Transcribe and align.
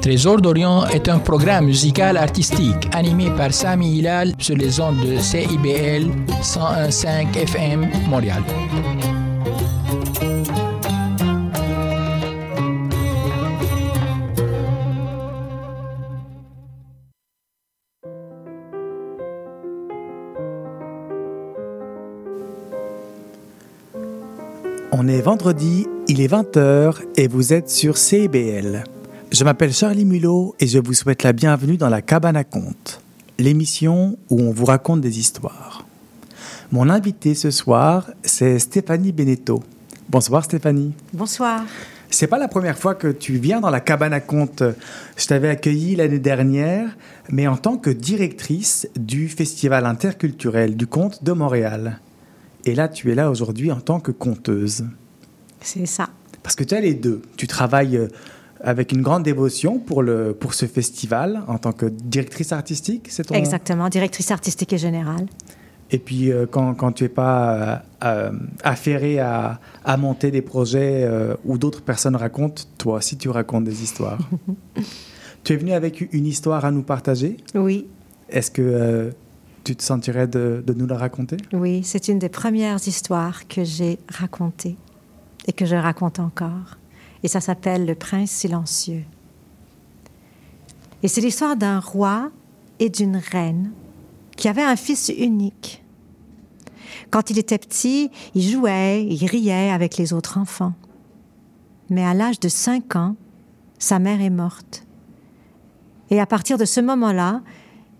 Trésor 0.00 0.40
d'Orient 0.40 0.86
est 0.86 1.10
un 1.10 1.18
programme 1.18 1.66
musical 1.66 2.16
artistique 2.16 2.88
animé 2.92 3.30
par 3.36 3.52
Sami 3.52 3.98
Hilal 3.98 4.32
sur 4.38 4.56
les 4.56 4.80
ondes 4.80 5.00
de 5.00 5.18
CIBL 5.18 6.10
101.5 6.42 7.36
FM 7.36 7.86
Montréal. 8.08 8.42
On 24.92 25.08
est 25.08 25.20
vendredi, 25.20 25.86
il 26.08 26.20
est 26.20 26.32
20h 26.32 26.94
et 27.16 27.28
vous 27.28 27.52
êtes 27.52 27.68
sur 27.68 27.98
CIBL. 27.98 28.84
Je 29.30 29.44
m'appelle 29.44 29.72
Charlie 29.72 30.04
Mulot 30.04 30.56
et 30.58 30.66
je 30.66 30.80
vous 30.80 30.92
souhaite 30.92 31.22
la 31.22 31.32
bienvenue 31.32 31.76
dans 31.76 31.88
la 31.88 32.02
Cabane 32.02 32.34
à 32.34 32.42
Contes, 32.42 33.00
l'émission 33.38 34.18
où 34.28 34.40
on 34.40 34.50
vous 34.50 34.64
raconte 34.64 35.00
des 35.00 35.20
histoires. 35.20 35.86
Mon 36.72 36.90
invité 36.90 37.36
ce 37.36 37.52
soir, 37.52 38.10
c'est 38.24 38.58
Stéphanie 38.58 39.12
Beneteau. 39.12 39.62
Bonsoir 40.08 40.44
Stéphanie. 40.44 40.94
Bonsoir. 41.12 41.62
C'est 42.10 42.26
pas 42.26 42.38
la 42.38 42.48
première 42.48 42.76
fois 42.76 42.96
que 42.96 43.06
tu 43.06 43.34
viens 43.34 43.60
dans 43.60 43.70
la 43.70 43.78
Cabane 43.78 44.12
à 44.12 44.18
Contes. 44.18 44.64
Je 45.16 45.26
t'avais 45.28 45.48
accueilli 45.48 45.94
l'année 45.94 46.18
dernière, 46.18 46.88
mais 47.30 47.46
en 47.46 47.56
tant 47.56 47.76
que 47.76 47.90
directrice 47.90 48.88
du 48.96 49.28
Festival 49.28 49.86
interculturel 49.86 50.76
du 50.76 50.88
conte 50.88 51.22
de 51.22 51.30
Montréal. 51.30 52.00
Et 52.64 52.74
là, 52.74 52.88
tu 52.88 53.12
es 53.12 53.14
là 53.14 53.30
aujourd'hui 53.30 53.70
en 53.70 53.80
tant 53.80 54.00
que 54.00 54.10
conteuse. 54.10 54.86
C'est 55.60 55.86
ça. 55.86 56.08
Parce 56.42 56.56
que 56.56 56.64
tu 56.64 56.74
as 56.74 56.80
les 56.80 56.94
deux. 56.94 57.22
Tu 57.36 57.46
travailles 57.46 57.96
euh, 57.96 58.08
avec 58.62 58.92
une 58.92 59.02
grande 59.02 59.22
dévotion 59.22 59.78
pour, 59.78 60.02
le, 60.02 60.32
pour 60.32 60.54
ce 60.54 60.66
festival 60.66 61.42
en 61.46 61.58
tant 61.58 61.72
que 61.72 61.86
directrice 61.86 62.52
artistique, 62.52 63.06
c'est 63.10 63.24
ton... 63.24 63.34
Exactement, 63.34 63.88
directrice 63.88 64.30
artistique 64.30 64.72
et 64.72 64.78
générale. 64.78 65.26
Et 65.92 65.98
puis, 65.98 66.30
euh, 66.30 66.46
quand, 66.48 66.74
quand, 66.74 66.92
tu 66.92 67.04
n'es 67.04 67.08
pas 67.08 67.54
euh, 67.54 67.76
euh, 68.04 68.30
affairé 68.62 69.18
à, 69.18 69.60
à, 69.84 69.96
monter 69.96 70.30
des 70.30 70.42
projets 70.42 71.02
euh, 71.04 71.34
où 71.44 71.58
d'autres 71.58 71.82
personnes 71.82 72.14
racontent, 72.16 72.62
toi 72.78 72.98
aussi, 72.98 73.16
tu 73.16 73.28
racontes 73.28 73.64
des 73.64 73.82
histoires. 73.82 74.18
tu 75.44 75.52
es 75.52 75.56
venu 75.56 75.72
avec 75.72 76.06
une 76.12 76.26
histoire 76.26 76.64
à 76.64 76.70
nous 76.70 76.82
partager? 76.82 77.38
Oui. 77.54 77.88
Est-ce 78.28 78.52
que 78.52 78.62
euh, 78.62 79.10
tu 79.64 79.74
te 79.74 79.82
sentirais 79.82 80.28
de, 80.28 80.62
de 80.64 80.72
nous 80.72 80.86
la 80.86 80.96
raconter? 80.96 81.38
Oui, 81.52 81.82
c'est 81.82 82.06
une 82.08 82.20
des 82.20 82.28
premières 82.28 82.86
histoires 82.86 83.48
que 83.48 83.64
j'ai 83.64 83.98
racontées 84.08 84.76
et 85.48 85.52
que 85.52 85.66
je 85.66 85.74
raconte 85.74 86.20
encore. 86.20 86.78
Et 87.22 87.28
ça 87.28 87.40
s'appelle 87.40 87.86
Le 87.86 87.94
prince 87.94 88.30
silencieux. 88.30 89.04
Et 91.02 91.08
c'est 91.08 91.20
l'histoire 91.20 91.56
d'un 91.56 91.80
roi 91.80 92.30
et 92.78 92.88
d'une 92.88 93.16
reine 93.16 93.72
qui 94.36 94.48
avaient 94.48 94.62
un 94.62 94.76
fils 94.76 95.10
unique. 95.16 95.82
Quand 97.10 97.30
il 97.30 97.38
était 97.38 97.58
petit, 97.58 98.10
il 98.34 98.42
jouait, 98.42 99.04
il 99.04 99.26
riait 99.26 99.70
avec 99.70 99.96
les 99.96 100.12
autres 100.12 100.38
enfants. 100.38 100.74
Mais 101.88 102.04
à 102.04 102.14
l'âge 102.14 102.40
de 102.40 102.48
5 102.48 102.96
ans, 102.96 103.16
sa 103.78 103.98
mère 103.98 104.20
est 104.20 104.30
morte. 104.30 104.84
Et 106.10 106.20
à 106.20 106.26
partir 106.26 106.58
de 106.58 106.64
ce 106.64 106.80
moment-là, 106.80 107.42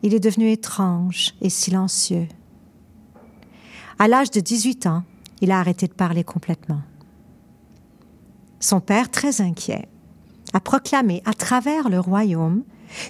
il 0.03 0.15
est 0.15 0.21
devenu 0.21 0.51
étrange 0.51 1.35
et 1.41 1.51
silencieux. 1.51 2.29
À 3.99 4.09
l'âge 4.09 4.31
de 4.31 4.41
18 4.41 4.87
ans, 4.87 5.03
il 5.41 5.51
a 5.51 5.59
arrêté 5.59 5.87
de 5.87 5.93
parler 5.93 6.25
complètement. 6.25 6.81
Son 8.61 8.81
père, 8.81 9.11
très 9.11 9.41
inquiet, 9.41 9.89
a 10.53 10.61
proclamé 10.61 11.23
à 11.25 11.33
travers 11.33 11.89
le 11.89 11.99
royaume 11.99 12.63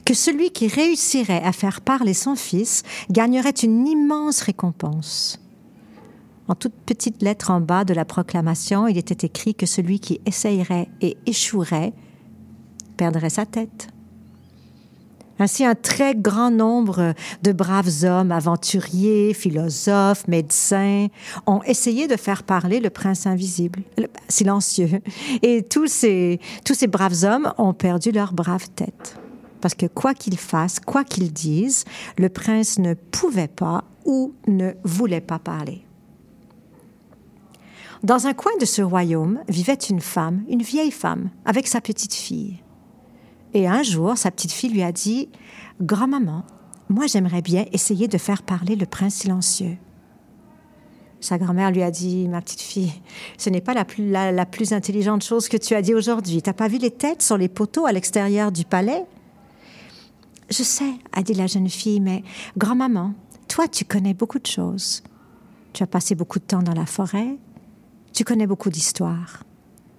que 0.04 0.14
celui 0.14 0.50
qui 0.50 0.68
réussirait 0.68 1.42
à 1.42 1.52
faire 1.52 1.80
parler 1.80 2.14
son 2.14 2.36
fils 2.36 2.82
gagnerait 3.10 3.50
une 3.50 3.86
immense 3.86 4.42
récompense. 4.42 5.40
En 6.48 6.54
toute 6.54 6.74
petite 6.74 7.22
lettre 7.22 7.50
en 7.50 7.60
bas 7.60 7.84
de 7.84 7.94
la 7.94 8.04
proclamation, 8.04 8.86
il 8.86 8.98
était 8.98 9.26
écrit 9.26 9.54
que 9.54 9.66
celui 9.66 10.00
qui 10.00 10.20
essayerait 10.26 10.88
et 11.00 11.16
échouerait 11.26 11.92
perdrait 12.96 13.30
sa 13.30 13.46
tête. 13.46 13.88
Ainsi, 15.40 15.64
un 15.64 15.74
très 15.74 16.14
grand 16.14 16.50
nombre 16.50 17.14
de 17.42 17.52
braves 17.52 18.04
hommes, 18.04 18.30
aventuriers, 18.30 19.32
philosophes, 19.32 20.28
médecins, 20.28 21.06
ont 21.46 21.62
essayé 21.62 22.06
de 22.06 22.16
faire 22.16 22.42
parler 22.42 22.78
le 22.78 22.90
prince 22.90 23.26
invisible, 23.26 23.80
le, 23.96 24.06
silencieux. 24.28 25.00
Et 25.42 25.62
tous 25.62 25.86
ces, 25.86 26.40
tous 26.64 26.74
ces 26.74 26.86
braves 26.86 27.24
hommes 27.24 27.52
ont 27.56 27.72
perdu 27.72 28.12
leur 28.12 28.34
brave 28.34 28.68
tête. 28.76 29.16
Parce 29.62 29.74
que 29.74 29.86
quoi 29.86 30.12
qu'ils 30.12 30.38
fassent, 30.38 30.78
quoi 30.78 31.04
qu'ils 31.04 31.32
disent, 31.32 31.86
le 32.18 32.28
prince 32.28 32.78
ne 32.78 32.92
pouvait 32.92 33.48
pas 33.48 33.84
ou 34.04 34.34
ne 34.46 34.72
voulait 34.84 35.20
pas 35.22 35.38
parler. 35.38 35.86
Dans 38.02 38.26
un 38.26 38.34
coin 38.34 38.52
de 38.60 38.66
ce 38.66 38.82
royaume 38.82 39.40
vivait 39.48 39.74
une 39.74 40.00
femme, 40.00 40.44
une 40.48 40.62
vieille 40.62 40.90
femme, 40.90 41.30
avec 41.46 41.66
sa 41.66 41.80
petite 41.80 42.14
fille. 42.14 42.60
Et 43.52 43.66
un 43.66 43.82
jour, 43.82 44.16
sa 44.16 44.30
petite 44.30 44.52
fille 44.52 44.70
lui 44.70 44.82
a 44.82 44.92
dit 44.92 45.28
Grand-maman, 45.80 46.44
moi 46.88 47.06
j'aimerais 47.06 47.42
bien 47.42 47.64
essayer 47.72 48.06
de 48.06 48.18
faire 48.18 48.42
parler 48.42 48.76
le 48.76 48.86
prince 48.86 49.14
silencieux. 49.14 49.76
Sa 51.20 51.36
grand-mère 51.36 51.70
lui 51.70 51.82
a 51.82 51.90
dit 51.90 52.28
Ma 52.28 52.40
petite 52.40 52.60
fille, 52.60 52.92
ce 53.38 53.50
n'est 53.50 53.60
pas 53.60 53.74
la 53.74 53.84
plus, 54.46 54.72
intelligente 54.72 55.24
chose 55.24 55.48
que 55.48 55.56
tu 55.56 55.74
as 55.74 55.82
dit 55.82 55.94
aujourd'hui. 55.94 56.42
T'as 56.42 56.52
pas 56.52 56.68
vu 56.68 56.78
les 56.78 56.90
têtes 56.90 57.22
sur 57.22 57.36
les 57.36 57.48
poteaux 57.48 57.86
à 57.86 57.92
l'extérieur 57.92 58.52
du 58.52 58.64
palais? 58.64 59.04
Je 60.48 60.62
sais, 60.62 60.92
a 61.12 61.22
dit 61.22 61.34
la 61.34 61.46
jeune 61.46 61.68
fille, 61.68 62.00
mais 62.00 62.24
grand-maman, 62.56 63.14
toi 63.48 63.68
tu 63.68 63.84
connais 63.84 64.14
beaucoup 64.14 64.38
de 64.38 64.46
choses. 64.46 65.02
Tu 65.72 65.82
as 65.82 65.86
passé 65.86 66.14
beaucoup 66.14 66.38
de 66.38 66.44
temps 66.44 66.62
dans 66.62 66.74
la 66.74 66.86
forêt, 66.86 67.36
tu 68.12 68.24
connais 68.24 68.46
beaucoup 68.46 68.70
d'histoires 68.70 69.44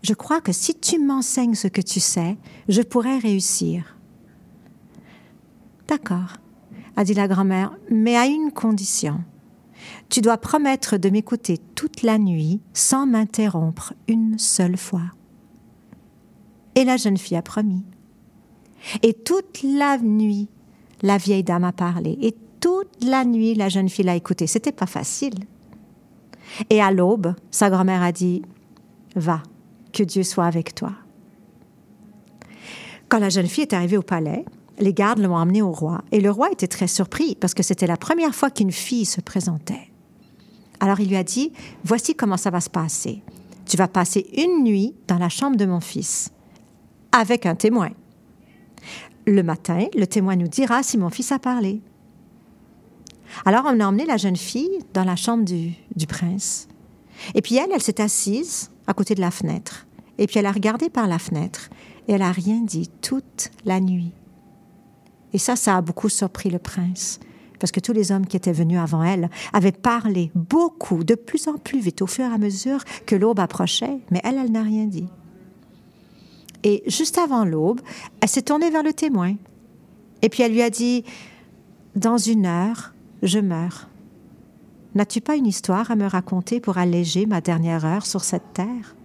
je 0.01 0.13
crois 0.13 0.41
que 0.41 0.51
si 0.51 0.75
tu 0.75 0.99
m'enseignes 0.99 1.55
ce 1.55 1.67
que 1.67 1.81
tu 1.81 1.99
sais, 1.99 2.37
je 2.67 2.81
pourrais 2.81 3.19
réussir. 3.19 3.97
D'accord, 5.87 6.37
a 6.95 7.03
dit 7.03 7.13
la 7.13 7.27
grand-mère, 7.27 7.77
mais 7.89 8.15
à 8.15 8.25
une 8.25 8.51
condition. 8.51 9.19
Tu 10.09 10.21
dois 10.21 10.37
promettre 10.37 10.97
de 10.97 11.09
m'écouter 11.09 11.57
toute 11.75 12.03
la 12.03 12.17
nuit 12.17 12.61
sans 12.73 13.05
m'interrompre 13.05 13.93
une 14.07 14.37
seule 14.37 14.77
fois. 14.77 15.11
Et 16.75 16.83
la 16.83 16.97
jeune 16.97 17.17
fille 17.17 17.37
a 17.37 17.41
promis. 17.41 17.83
Et 19.03 19.13
toute 19.13 19.63
la 19.63 19.97
nuit, 19.97 20.47
la 21.01 21.17
vieille 21.17 21.43
dame 21.43 21.63
a 21.63 21.71
parlé. 21.71 22.17
Et 22.21 22.35
toute 22.59 23.03
la 23.03 23.25
nuit, 23.25 23.55
la 23.55 23.69
jeune 23.69 23.89
fille 23.89 24.05
l'a 24.05 24.15
écouté. 24.15 24.47
C'était 24.47 24.71
pas 24.71 24.85
facile. 24.85 25.35
Et 26.69 26.81
à 26.81 26.91
l'aube, 26.91 27.33
sa 27.49 27.69
grand-mère 27.69 28.01
a 28.01 28.11
dit 28.11 28.41
Va, 29.15 29.43
que 29.91 30.03
Dieu 30.03 30.23
soit 30.23 30.45
avec 30.45 30.75
toi. 30.75 30.93
Quand 33.09 33.19
la 33.19 33.29
jeune 33.29 33.47
fille 33.47 33.63
est 33.63 33.73
arrivée 33.73 33.97
au 33.97 34.01
palais, 34.01 34.45
les 34.79 34.93
gardes 34.93 35.19
l'ont 35.19 35.35
emmenée 35.35 35.61
au 35.61 35.71
roi 35.71 36.01
et 36.11 36.21
le 36.21 36.31
roi 36.31 36.49
était 36.51 36.67
très 36.67 36.87
surpris 36.87 37.35
parce 37.35 37.53
que 37.53 37.63
c'était 37.63 37.87
la 37.87 37.97
première 37.97 38.33
fois 38.33 38.49
qu'une 38.49 38.71
fille 38.71 39.05
se 39.05 39.21
présentait. 39.21 39.91
Alors 40.79 40.99
il 40.99 41.09
lui 41.09 41.17
a 41.17 41.23
dit 41.23 41.51
Voici 41.83 42.15
comment 42.15 42.37
ça 42.37 42.49
va 42.49 42.61
se 42.61 42.69
passer. 42.69 43.21
Tu 43.65 43.77
vas 43.77 43.87
passer 43.87 44.27
une 44.35 44.63
nuit 44.63 44.95
dans 45.07 45.17
la 45.17 45.29
chambre 45.29 45.55
de 45.55 45.65
mon 45.65 45.79
fils 45.79 46.31
avec 47.11 47.45
un 47.45 47.55
témoin. 47.55 47.91
Le 49.27 49.43
matin, 49.43 49.87
le 49.93 50.07
témoin 50.07 50.35
nous 50.35 50.47
dira 50.47 50.81
si 50.81 50.97
mon 50.97 51.09
fils 51.09 51.31
a 51.31 51.39
parlé. 51.39 51.81
Alors 53.45 53.65
on 53.65 53.79
a 53.79 53.85
emmené 53.85 54.05
la 54.05 54.17
jeune 54.17 54.35
fille 54.35 54.79
dans 54.93 55.03
la 55.03 55.15
chambre 55.15 55.45
du, 55.45 55.73
du 55.95 56.07
prince. 56.07 56.67
Et 57.35 57.41
puis 57.41 57.57
elle, 57.57 57.69
elle 57.73 57.81
s'est 57.81 58.01
assise 58.01 58.70
à 58.87 58.93
côté 58.93 59.15
de 59.15 59.21
la 59.21 59.31
fenêtre. 59.31 59.87
Et 60.17 60.27
puis 60.27 60.39
elle 60.39 60.45
a 60.45 60.51
regardé 60.51 60.89
par 60.89 61.07
la 61.07 61.19
fenêtre 61.19 61.69
et 62.07 62.13
elle 62.13 62.21
a 62.21 62.31
rien 62.31 62.61
dit 62.61 62.89
toute 63.01 63.51
la 63.65 63.79
nuit. 63.79 64.11
Et 65.33 65.37
ça, 65.37 65.55
ça 65.55 65.77
a 65.77 65.81
beaucoup 65.81 66.09
surpris 66.09 66.49
le 66.49 66.59
prince, 66.59 67.19
parce 67.59 67.71
que 67.71 67.79
tous 67.79 67.93
les 67.93 68.11
hommes 68.11 68.25
qui 68.25 68.35
étaient 68.35 68.51
venus 68.51 68.79
avant 68.79 69.03
elle 69.03 69.29
avaient 69.53 69.71
parlé 69.71 70.31
beaucoup, 70.35 71.03
de 71.03 71.15
plus 71.15 71.47
en 71.47 71.57
plus 71.57 71.79
vite, 71.79 72.01
au 72.01 72.07
fur 72.07 72.25
et 72.25 72.33
à 72.33 72.37
mesure 72.37 72.83
que 73.05 73.15
l'aube 73.15 73.39
approchait, 73.39 73.99
mais 74.09 74.19
elle, 74.23 74.37
elle 74.37 74.51
n'a 74.51 74.63
rien 74.63 74.85
dit. 74.85 75.07
Et 76.63 76.83
juste 76.87 77.17
avant 77.17 77.45
l'aube, 77.45 77.81
elle 78.19 78.29
s'est 78.29 78.41
tournée 78.41 78.69
vers 78.69 78.83
le 78.83 78.93
témoin. 78.93 79.35
Et 80.21 80.29
puis 80.29 80.43
elle 80.43 80.51
lui 80.51 80.61
a 80.61 80.69
dit, 80.69 81.03
Dans 81.95 82.17
une 82.17 82.45
heure, 82.45 82.93
je 83.23 83.39
meurs. 83.39 83.90
N'as-tu 84.93 85.21
pas 85.21 85.37
une 85.37 85.47
histoire 85.47 85.89
à 85.89 85.95
me 85.95 86.05
raconter 86.05 86.59
pour 86.59 86.77
alléger 86.77 87.25
ma 87.25 87.39
dernière 87.39 87.85
heure 87.85 88.05
sur 88.05 88.23
cette 88.25 88.53
terre? 88.53 88.95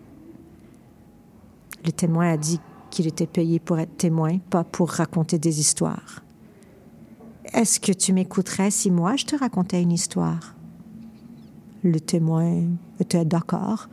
Le 1.84 1.92
témoin 1.92 2.32
a 2.32 2.36
dit 2.36 2.60
qu'il 2.90 3.06
était 3.06 3.28
payé 3.28 3.60
pour 3.60 3.78
être 3.78 3.96
témoin, 3.96 4.38
pas 4.38 4.64
pour 4.64 4.90
raconter 4.90 5.38
des 5.38 5.60
histoires. 5.60 6.22
Est-ce 7.52 7.78
que 7.78 7.92
tu 7.92 8.12
m'écouterais 8.12 8.72
si 8.72 8.90
moi 8.90 9.14
je 9.14 9.26
te 9.26 9.36
racontais 9.36 9.80
une 9.80 9.92
histoire? 9.92 10.54
Le 11.84 12.00
témoin 12.00 12.64
était 12.98 13.24
d'accord. 13.24 13.88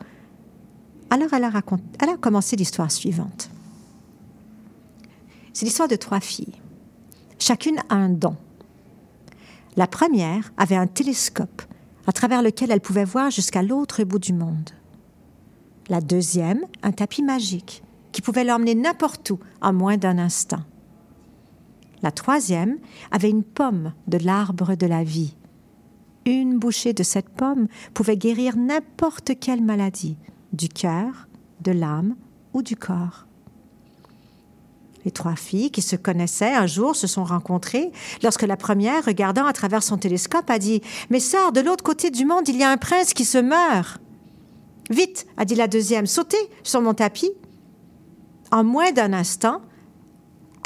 Alors 1.12 1.32
elle 1.32 1.44
a, 1.44 1.62
elle 2.00 2.10
a 2.10 2.18
commencé 2.18 2.56
l'histoire 2.56 2.92
suivante. 2.92 3.52
C'est 5.54 5.66
l'histoire 5.66 5.88
de 5.88 5.96
trois 5.96 6.20
filles. 6.20 6.60
Chacune 7.38 7.78
a 7.90 7.96
un 7.96 8.10
don. 8.10 8.36
La 9.76 9.86
première 9.86 10.52
avait 10.58 10.76
un 10.76 10.88
télescope 10.88 11.62
à 12.08 12.12
travers 12.12 12.42
lequel 12.42 12.72
elle 12.72 12.82
pouvait 12.82 13.06
voir 13.06 13.30
jusqu'à 13.32 13.62
l'autre 13.62 14.04
bout 14.04 14.20
du 14.20 14.34
monde. 14.34 14.70
La 15.90 16.02
deuxième, 16.02 16.62
un 16.82 16.92
tapis 16.92 17.24
magique 17.24 17.84
qui 18.12 18.22
pouvait 18.22 18.44
l'emmener 18.44 18.76
n'importe 18.76 19.30
où 19.32 19.40
en 19.62 19.74
moins 19.74 19.98
d'un 19.98 20.18
instant. 20.18 20.62
La 22.02 22.12
troisième 22.12 22.78
avait 23.12 23.30
une 23.30 23.44
pomme 23.44 23.94
de 24.08 24.18
l'arbre 24.18 24.76
de 24.76 24.86
la 24.86 25.04
vie. 25.04 25.36
Une 26.26 26.58
bouchée 26.58 26.94
de 26.94 27.04
cette 27.04 27.30
pomme 27.30 27.68
pouvait 27.94 28.18
guérir 28.18 28.56
n'importe 28.58 29.32
quelle 29.40 29.64
maladie, 29.64 30.18
du 30.52 30.70
cœur, 30.70 31.28
de 31.62 31.72
l'âme 31.72 32.16
ou 32.54 32.62
du 32.62 32.76
corps. 32.76 33.26
Les 35.06 35.12
trois 35.12 35.36
filles 35.36 35.72
qui 35.72 35.82
se 35.82 35.96
connaissaient 35.96 36.54
un 36.54 36.68
jour 36.68 36.96
se 36.96 37.08
sont 37.08 37.24
rencontrées 37.24 37.92
lorsque 38.22 38.44
la 38.44 38.58
première, 38.58 39.06
regardant 39.06 39.46
à 39.46 39.54
travers 39.54 39.84
son 39.84 39.98
télescope, 39.98 40.50
a 40.50 40.60
dit 40.60 40.82
Mes 41.10 41.20
sœurs, 41.20 41.52
de 41.52 41.62
l'autre 41.62 41.84
côté 41.84 42.10
du 42.10 42.26
monde, 42.26 42.48
il 42.48 42.58
y 42.58 42.64
a 42.64 42.70
un 42.70 42.78
prince 42.78 43.14
qui 43.14 43.26
se 43.26 43.38
meurt. 43.38 44.00
Vite, 44.90 45.28
a 45.38 45.46
dit 45.46 45.56
la 45.56 45.68
deuxième, 45.68 46.06
sautez 46.06 46.50
sur 46.64 46.82
mon 46.82 46.94
tapis. 46.94 47.32
En 48.52 48.64
moins 48.64 48.92
d'un 48.92 49.14
instant, 49.14 49.62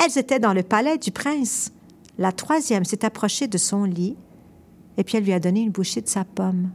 elles 0.03 0.17
étaient 0.17 0.39
dans 0.39 0.53
le 0.53 0.63
palais 0.63 0.97
du 0.97 1.11
prince. 1.11 1.71
La 2.17 2.31
troisième 2.31 2.85
s'est 2.85 3.05
approchée 3.05 3.47
de 3.47 3.57
son 3.57 3.83
lit 3.83 4.15
et 4.97 5.03
puis 5.03 5.17
elle 5.17 5.23
lui 5.23 5.33
a 5.33 5.39
donné 5.39 5.61
une 5.61 5.71
bouchée 5.71 6.01
de 6.01 6.07
sa 6.07 6.25
pomme. 6.25 6.71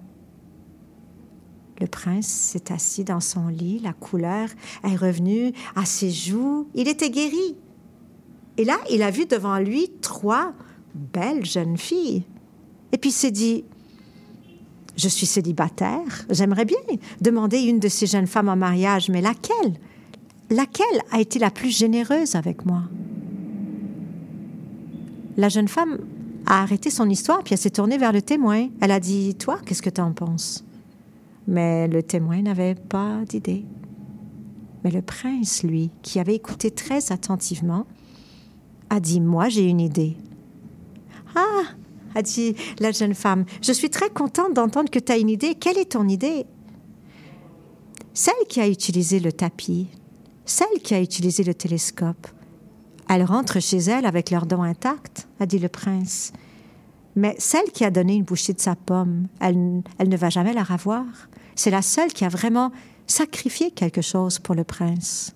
Le 1.83 1.89
prince 1.89 2.29
s'est 2.29 2.73
assis 2.73 3.03
dans 3.03 3.19
son 3.19 3.49
lit, 3.49 3.81
la 3.81 3.93
couleur 3.93 4.49
est 4.85 4.95
revenue 4.95 5.53
à 5.75 5.85
ses 5.85 6.13
joues, 6.13 6.69
il 6.77 6.87
était 6.87 7.11
guéri. 7.11 7.57
Et 8.57 8.65
là, 8.65 8.79
il 8.89 9.03
a 9.03 9.11
vu 9.11 9.27
devant 9.27 9.59
lui 9.59 9.91
trois 10.01 10.53
belles 10.95 11.45
jeunes 11.45 11.77
filles. 11.77 12.23
Et 12.93 12.99
puis 12.99 13.11
il 13.11 13.15
s'est 13.15 13.33
dit, 13.33 13.65
je 14.97 15.09
suis 15.09 15.27
célibataire, 15.27 16.25
j'aimerais 16.31 16.67
bien 16.67 16.79
demander 17.21 17.59
une 17.59 17.81
de 17.81 17.89
ces 17.89 18.07
jeunes 18.07 18.29
femmes 18.29 18.49
en 18.49 18.55
mariage, 18.55 19.09
mais 19.09 19.21
laquelle? 19.21 19.75
Laquelle 20.51 21.03
a 21.11 21.21
été 21.21 21.41
la 21.41 21.51
plus 21.51 21.77
généreuse 21.77 22.37
avec 22.37 22.65
moi 22.65 22.85
La 25.37 25.49
jeune 25.49 25.67
femme 25.67 25.99
a 26.47 26.63
arrêté 26.63 26.91
son 26.91 27.11
histoire, 27.11 27.43
puis 27.43 27.55
elle 27.55 27.59
s'est 27.61 27.71
tournée 27.71 27.99
vers 27.99 28.13
le 28.13 28.23
témoin. 28.23 28.69
Elle 28.81 28.93
a 28.93 29.01
dit, 29.01 29.35
toi, 29.35 29.59
qu'est-ce 29.67 29.83
que 29.83 29.91
tu 29.91 30.01
en 30.01 30.13
penses? 30.13 30.65
Mais 31.47 31.89
le 31.89 32.03
témoin 32.03 32.43
n'avait 32.43 32.75
pas 32.75 33.21
d'idée. 33.29 33.65
Mais 34.85 34.91
le 34.91 35.03
prince, 35.03 35.63
lui, 35.63 35.91
qui 36.03 36.19
avait 36.19 36.35
écouté 36.35 36.71
très 36.71 37.13
attentivement, 37.13 37.87
a 38.91 39.01
dit 39.01 39.21
Moi, 39.21 39.49
j'ai 39.49 39.69
une 39.69 39.81
idée. 39.81 40.17
Ah 41.35 41.63
a 42.15 42.23
dit 42.23 42.55
la 42.79 42.93
jeune 42.93 43.15
femme, 43.15 43.47
je 43.63 43.73
suis 43.73 43.89
très 43.89 44.11
contente 44.11 44.53
d'entendre 44.53 44.91
que 44.91 44.99
tu 44.99 45.13
as 45.13 45.17
une 45.17 45.31
idée. 45.31 45.55
Quelle 45.55 45.79
est 45.79 45.93
ton 45.93 46.07
idée? 46.09 46.45
Celle 48.13 48.35
qui 48.49 48.61
a 48.61 48.69
utilisé 48.69 49.19
le 49.19 49.33
tapis, 49.33 49.89
celle 50.45 50.83
qui 50.83 50.95
a 50.95 51.01
utilisé 51.01 51.43
le 51.45 51.55
télescope. 51.55 52.27
Elle 53.09 53.25
rentre 53.25 53.61
chez 53.61 53.79
elle 53.79 54.07
avec 54.07 54.31
leurs 54.31 54.47
dents 54.47 54.63
intacts, 54.63 55.27
a 55.41 55.47
dit 55.47 55.59
le 55.59 55.69
prince. 55.69 56.33
Mais 57.17 57.35
celle 57.39 57.71
qui 57.73 57.85
a 57.85 57.91
donné 57.91 58.15
une 58.15 58.25
bouchée 58.25 58.53
de 58.53 58.61
sa 58.61 58.77
pomme, 58.77 59.29
elle, 59.41 59.83
elle 59.99 60.09
ne 60.09 60.17
va 60.17 60.31
jamais 60.31 60.53
la 60.53 60.63
revoir. 60.63 61.05
C'est 61.55 61.71
la 61.71 61.83
seule 61.83 62.13
qui 62.13 62.25
a 62.25 62.29
vraiment 62.29 62.73
sacrifié 63.07 63.71
quelque 63.71 64.03
chose 64.03 64.39
pour 64.39 64.55
le 64.55 64.65
prince. 64.65 65.35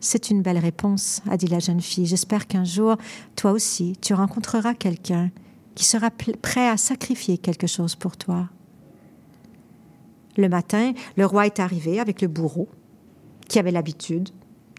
C'est 0.00 0.30
une 0.30 0.42
belle 0.42 0.58
réponse, 0.58 1.22
a 1.30 1.36
dit 1.36 1.46
la 1.46 1.60
jeune 1.60 1.80
fille. 1.80 2.06
J'espère 2.06 2.48
qu'un 2.48 2.64
jour, 2.64 2.96
toi 3.36 3.52
aussi, 3.52 3.96
tu 4.00 4.14
rencontreras 4.14 4.74
quelqu'un 4.74 5.30
qui 5.74 5.84
sera 5.84 6.10
prêt 6.10 6.68
à 6.68 6.76
sacrifier 6.76 7.38
quelque 7.38 7.66
chose 7.66 7.94
pour 7.94 8.16
toi. 8.16 8.48
Le 10.36 10.48
matin, 10.48 10.92
le 11.16 11.26
roi 11.26 11.46
est 11.46 11.60
arrivé 11.60 12.00
avec 12.00 12.20
le 12.20 12.28
bourreau, 12.28 12.68
qui 13.48 13.58
avait 13.58 13.70
l'habitude. 13.70 14.30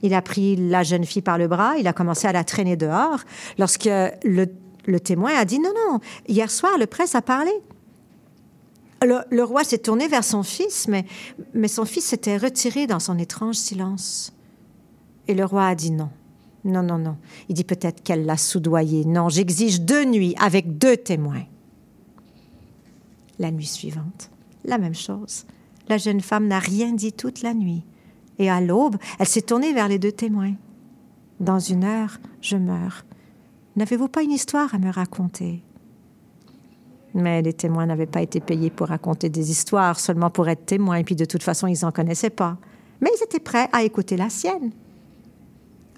Il 0.01 0.13
a 0.13 0.21
pris 0.21 0.57
la 0.57 0.83
jeune 0.83 1.05
fille 1.05 1.21
par 1.21 1.37
le 1.37 1.47
bras, 1.47 1.77
il 1.77 1.87
a 1.87 1.93
commencé 1.93 2.27
à 2.27 2.33
la 2.33 2.43
traîner 2.43 2.75
dehors, 2.75 3.19
lorsque 3.57 3.85
le, 3.85 4.45
le 4.85 4.99
témoin 4.99 5.31
a 5.37 5.45
dit, 5.45 5.59
non, 5.59 5.71
non, 5.87 5.99
hier 6.27 6.51
soir, 6.51 6.77
le 6.77 6.85
prince 6.85 7.15
a 7.15 7.21
parlé. 7.21 7.51
Le, 9.03 9.43
roi 9.43 9.63
s'est 9.63 9.79
tourné 9.79 10.07
vers 10.07 10.23
son 10.23 10.43
fils, 10.43 10.87
mais, 10.87 11.05
mais 11.53 11.67
son 11.67 11.85
fils 11.85 12.05
s'était 12.05 12.37
retiré 12.37 12.87
dans 12.87 12.99
son 12.99 13.17
étrange 13.17 13.55
silence. 13.55 14.33
Et 15.27 15.33
le 15.33 15.45
roi 15.45 15.67
a 15.67 15.75
dit 15.75 15.91
non. 15.91 16.09
Non, 16.65 16.83
non, 16.83 16.97
non. 16.97 17.17
Il 17.49 17.55
dit 17.55 17.63
peut-être 17.63 18.03
qu'elle 18.03 18.25
l'a 18.25 18.37
soudoyé. 18.37 19.05
Non, 19.05 19.29
j'exige 19.29 19.81
deux 19.81 20.05
nuits 20.05 20.35
avec 20.39 20.77
deux 20.77 20.95
témoins. 20.95 21.43
La 23.39 23.51
nuit 23.51 23.65
suivante, 23.65 24.29
la 24.63 24.77
même 24.77 24.95
chose. 24.95 25.45
La 25.89 25.97
jeune 25.97 26.21
femme 26.21 26.47
n'a 26.47 26.59
rien 26.59 26.93
dit 26.93 27.11
toute 27.11 27.41
la 27.41 27.53
nuit. 27.53 27.83
Et 28.39 28.49
à 28.49 28.61
l'aube, 28.61 28.95
elle 29.19 29.27
s'est 29.27 29.41
tournée 29.41 29.73
vers 29.73 29.87
les 29.87 29.99
deux 29.99 30.11
témoins. 30.11 30.53
Dans 31.39 31.59
une 31.59 31.83
heure, 31.83 32.19
je 32.41 32.55
meurs. 32.55 33.05
N'avez-vous 33.75 34.07
pas 34.07 34.23
une 34.23 34.31
histoire 34.31 34.73
à 34.73 34.77
me 34.77 34.91
raconter? 34.91 35.61
Mais 37.13 37.41
les 37.41 37.53
témoins 37.53 37.85
n'avaient 37.85 38.05
pas 38.05 38.21
été 38.21 38.39
payés 38.39 38.69
pour 38.69 38.87
raconter 38.87 39.29
des 39.29 39.51
histoires, 39.51 39.99
seulement 39.99 40.29
pour 40.29 40.49
être 40.49 40.65
témoins, 40.65 40.97
et 40.97 41.03
puis 41.03 41.15
de 41.15 41.25
toute 41.25 41.43
façon, 41.43 41.67
ils 41.67 41.79
n'en 41.81 41.91
connaissaient 41.91 42.29
pas. 42.29 42.57
Mais 43.01 43.09
ils 43.17 43.23
étaient 43.23 43.39
prêts 43.39 43.69
à 43.71 43.83
écouter 43.83 44.17
la 44.17 44.29
sienne. 44.29 44.71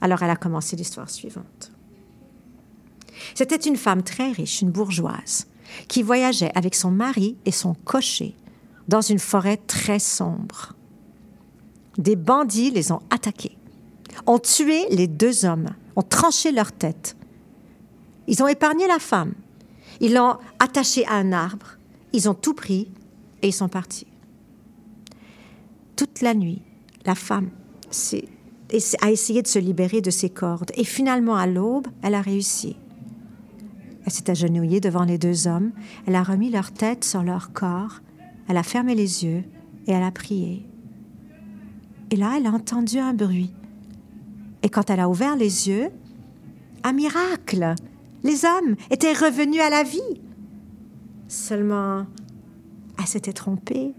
Alors 0.01 0.23
elle 0.23 0.29
a 0.29 0.35
commencé 0.35 0.75
l'histoire 0.75 1.09
suivante. 1.09 1.71
C'était 3.33 3.55
une 3.55 3.77
femme 3.77 4.03
très 4.03 4.31
riche, 4.31 4.61
une 4.61 4.71
bourgeoise, 4.71 5.47
qui 5.87 6.03
voyageait 6.03 6.51
avec 6.55 6.75
son 6.75 6.91
mari 6.91 7.37
et 7.45 7.51
son 7.51 7.73
cocher 7.73 8.35
dans 8.87 9.01
une 9.01 9.19
forêt 9.19 9.57
très 9.57 9.99
sombre. 9.99 10.73
Des 11.97 12.15
bandits 12.15 12.71
les 12.71 12.91
ont 12.91 13.01
attaqués, 13.09 13.57
ont 14.27 14.39
tué 14.39 14.85
les 14.89 15.07
deux 15.07 15.45
hommes, 15.45 15.69
ont 15.95 16.01
tranché 16.01 16.51
leur 16.51 16.71
tête. 16.71 17.15
Ils 18.27 18.43
ont 18.43 18.47
épargné 18.47 18.85
la 18.87 18.99
femme, 18.99 19.33
ils 20.01 20.13
l'ont 20.13 20.37
attaché 20.59 21.05
à 21.07 21.15
un 21.15 21.31
arbre, 21.31 21.77
ils 22.13 22.29
ont 22.29 22.33
tout 22.33 22.53
pris 22.53 22.89
et 23.41 23.47
ils 23.47 23.53
sont 23.53 23.69
partis. 23.69 24.07
Toute 25.95 26.21
la 26.21 26.33
nuit, 26.33 26.61
la 27.05 27.15
femme 27.15 27.49
a 29.01 29.11
essayé 29.11 29.41
de 29.41 29.47
se 29.47 29.59
libérer 29.59 30.01
de 30.01 30.11
ses 30.11 30.29
cordes 30.29 30.71
et 30.75 30.83
finalement 30.83 31.35
à 31.35 31.47
l'aube, 31.47 31.87
elle 32.01 32.15
a 32.15 32.21
réussi. 32.21 32.75
Elle 34.05 34.11
s'est 34.11 34.29
agenouillée 34.29 34.79
devant 34.79 35.03
les 35.03 35.17
deux 35.17 35.47
hommes, 35.47 35.71
elle 36.05 36.15
a 36.15 36.23
remis 36.23 36.51
leur 36.51 36.71
tête 36.71 37.03
sur 37.03 37.23
leur 37.23 37.53
corps, 37.53 38.01
elle 38.47 38.57
a 38.57 38.63
fermé 38.63 38.93
les 38.93 39.23
yeux 39.23 39.43
et 39.87 39.91
elle 39.91 40.03
a 40.03 40.11
prié. 40.11 40.65
Et 42.11 42.15
là, 42.15 42.35
elle 42.37 42.45
a 42.45 42.51
entendu 42.51 42.99
un 42.99 43.13
bruit. 43.13 43.51
Et 44.61 44.69
quand 44.69 44.89
elle 44.89 44.99
a 44.99 45.09
ouvert 45.09 45.35
les 45.35 45.67
yeux, 45.67 45.89
un 46.83 46.93
miracle 46.93 47.73
les 48.25 48.43
hommes 48.43 48.75
étaient 48.89 49.13
revenus 49.13 49.61
à 49.61 49.69
la 49.69 49.83
vie. 49.83 50.01
Seulement, 51.27 52.07
elle 52.99 53.07
s'était 53.07 53.33
trompée. 53.33 53.93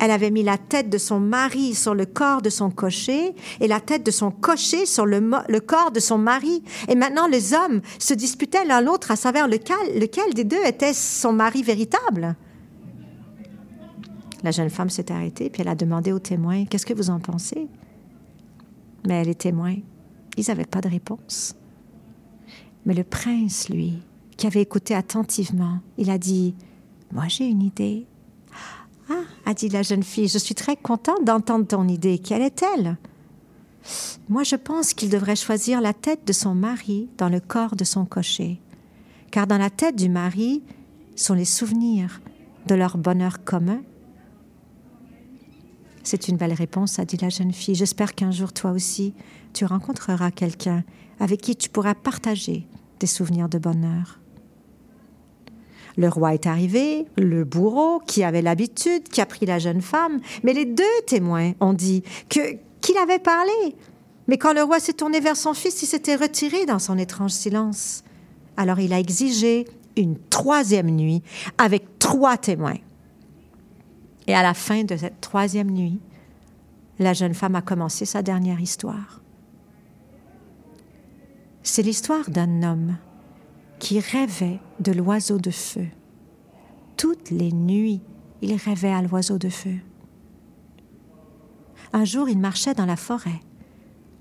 Elle 0.00 0.10
avait 0.10 0.30
mis 0.30 0.42
la 0.42 0.58
tête 0.58 0.90
de 0.90 0.98
son 0.98 1.20
mari 1.20 1.74
sur 1.74 1.94
le 1.94 2.06
corps 2.06 2.42
de 2.42 2.50
son 2.50 2.70
cocher 2.70 3.34
et 3.60 3.68
la 3.68 3.80
tête 3.80 4.04
de 4.04 4.10
son 4.10 4.30
cocher 4.30 4.84
sur 4.84 5.06
le, 5.06 5.20
corps 5.60 5.92
de 5.92 6.00
son 6.00 6.18
mari. 6.18 6.64
Et 6.88 6.94
maintenant, 6.94 7.28
les 7.28 7.54
hommes 7.54 7.82
se 7.98 8.14
disputaient 8.14 8.64
l'un 8.64 8.80
l'autre 8.80 9.10
à 9.12 9.16
savoir 9.16 9.46
lequel, 9.46 10.00
lequel 10.00 10.34
des 10.34 10.44
deux 10.44 10.64
était 10.66 10.94
son 10.94 11.32
mari 11.32 11.62
véritable. 11.62 12.34
La 14.42 14.50
jeune 14.50 14.70
femme 14.70 14.90
s'est 14.90 15.12
arrêtée, 15.12 15.50
puis 15.50 15.62
elle 15.62 15.68
a 15.68 15.74
demandé 15.74 16.12
aux 16.12 16.18
témoins 16.18 16.64
Qu'est-ce 16.64 16.86
que 16.86 16.94
vous 16.94 17.10
en 17.10 17.20
pensez 17.20 17.68
Mais 19.06 19.22
les 19.22 19.34
témoins, 19.34 19.76
ils 20.36 20.46
n'avaient 20.48 20.64
pas 20.64 20.80
de 20.80 20.88
réponse. 20.88 21.54
Mais 22.86 22.94
le 22.94 23.04
prince, 23.04 23.68
lui, 23.68 23.98
qui 24.36 24.46
avait 24.46 24.62
écouté 24.62 24.94
attentivement, 24.94 25.80
il 25.98 26.10
a 26.10 26.18
dit 26.18 26.54
Moi, 27.12 27.24
j'ai 27.28 27.46
une 27.46 27.62
idée. 27.62 28.06
Ah, 29.10 29.24
a 29.44 29.54
dit 29.54 29.68
la 29.68 29.82
jeune 29.82 30.02
fille, 30.02 30.28
je 30.28 30.38
suis 30.38 30.54
très 30.54 30.76
contente 30.76 31.24
d'entendre 31.24 31.66
ton 31.66 31.88
idée. 31.88 32.18
Quelle 32.18 32.42
est-elle? 32.42 32.96
Moi, 34.28 34.44
je 34.44 34.56
pense 34.56 34.94
qu'il 34.94 35.10
devrait 35.10 35.36
choisir 35.36 35.80
la 35.80 35.92
tête 35.92 36.26
de 36.26 36.32
son 36.32 36.54
mari 36.54 37.08
dans 37.18 37.28
le 37.28 37.40
corps 37.40 37.76
de 37.76 37.84
son 37.84 38.04
cocher. 38.04 38.60
Car 39.30 39.46
dans 39.46 39.58
la 39.58 39.70
tête 39.70 39.96
du 39.96 40.08
mari 40.08 40.62
sont 41.16 41.34
les 41.34 41.44
souvenirs 41.44 42.20
de 42.66 42.74
leur 42.74 42.96
bonheur 42.98 43.44
commun. 43.44 43.82
C'est 46.02 46.28
une 46.28 46.36
belle 46.36 46.52
réponse, 46.52 46.98
a 46.98 47.04
dit 47.04 47.16
la 47.16 47.28
jeune 47.28 47.52
fille. 47.52 47.74
J'espère 47.74 48.14
qu'un 48.14 48.30
jour, 48.30 48.52
toi 48.52 48.70
aussi, 48.70 49.14
tu 49.52 49.64
rencontreras 49.64 50.30
quelqu'un 50.30 50.84
avec 51.18 51.40
qui 51.40 51.56
tu 51.56 51.68
pourras 51.68 51.94
partager 51.94 52.66
des 53.00 53.06
souvenirs 53.06 53.48
de 53.48 53.58
bonheur. 53.58 54.20
Le 55.96 56.08
roi 56.08 56.34
est 56.34 56.46
arrivé, 56.46 57.06
le 57.16 57.44
bourreau 57.44 58.00
qui 58.06 58.22
avait 58.22 58.42
l'habitude, 58.42 59.08
qui 59.08 59.20
a 59.20 59.26
pris 59.26 59.44
la 59.44 59.58
jeune 59.58 59.82
femme, 59.82 60.20
mais 60.44 60.52
les 60.52 60.64
deux 60.64 60.84
témoins 61.06 61.52
ont 61.60 61.72
dit 61.72 62.02
que 62.28 62.40
qu'il 62.80 62.96
avait 62.96 63.18
parlé. 63.18 63.76
Mais 64.26 64.38
quand 64.38 64.54
le 64.54 64.62
roi 64.62 64.80
s'est 64.80 64.94
tourné 64.94 65.20
vers 65.20 65.36
son 65.36 65.54
fils, 65.54 65.82
il 65.82 65.86
s'était 65.86 66.16
retiré 66.16 66.64
dans 66.64 66.78
son 66.78 66.96
étrange 66.96 67.32
silence. 67.32 68.04
Alors 68.56 68.80
il 68.80 68.92
a 68.92 69.00
exigé 69.00 69.66
une 69.96 70.16
troisième 70.30 70.90
nuit 70.90 71.22
avec 71.58 71.98
trois 71.98 72.36
témoins. 72.38 72.78
Et 74.26 74.34
à 74.34 74.42
la 74.42 74.54
fin 74.54 74.84
de 74.84 74.96
cette 74.96 75.20
troisième 75.20 75.70
nuit, 75.70 76.00
la 76.98 77.12
jeune 77.12 77.34
femme 77.34 77.56
a 77.56 77.62
commencé 77.62 78.04
sa 78.04 78.22
dernière 78.22 78.60
histoire. 78.60 79.19
C'est 81.72 81.82
l'histoire 81.82 82.28
d'un 82.28 82.64
homme 82.64 82.96
qui 83.78 84.00
rêvait 84.00 84.58
de 84.80 84.90
l'oiseau 84.90 85.38
de 85.38 85.52
feu. 85.52 85.86
Toutes 86.96 87.30
les 87.30 87.52
nuits, 87.52 88.00
il 88.42 88.56
rêvait 88.56 88.92
à 88.92 89.02
l'oiseau 89.02 89.38
de 89.38 89.48
feu. 89.48 89.76
Un 91.92 92.04
jour, 92.04 92.28
il 92.28 92.40
marchait 92.40 92.74
dans 92.74 92.86
la 92.86 92.96
forêt 92.96 93.40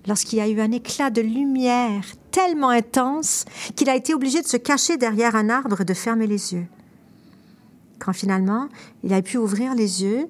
lorsqu'il 0.06 0.38
y 0.38 0.42
a 0.44 0.48
eu 0.48 0.62
un 0.62 0.72
éclat 0.72 1.10
de 1.10 1.22
lumière 1.22 2.06
tellement 2.30 2.70
intense 2.70 3.46
qu'il 3.76 3.90
a 3.90 3.96
été 3.96 4.14
obligé 4.14 4.44
de 4.44 4.48
se 4.48 4.58
cacher 4.58 4.98
derrière 4.98 5.36
un 5.36 5.50
arbre 5.50 5.82
et 5.82 5.86
de 5.86 5.96
fermer 5.96 6.28
les 6.28 6.54
yeux. 6.54 6.68
Quand 7.98 8.14
finalement 8.14 8.70
il 9.04 9.12
a 9.12 9.24
pu 9.24 9.38
ouvrir 9.38 9.74
les 9.74 10.04
yeux, 10.04 10.28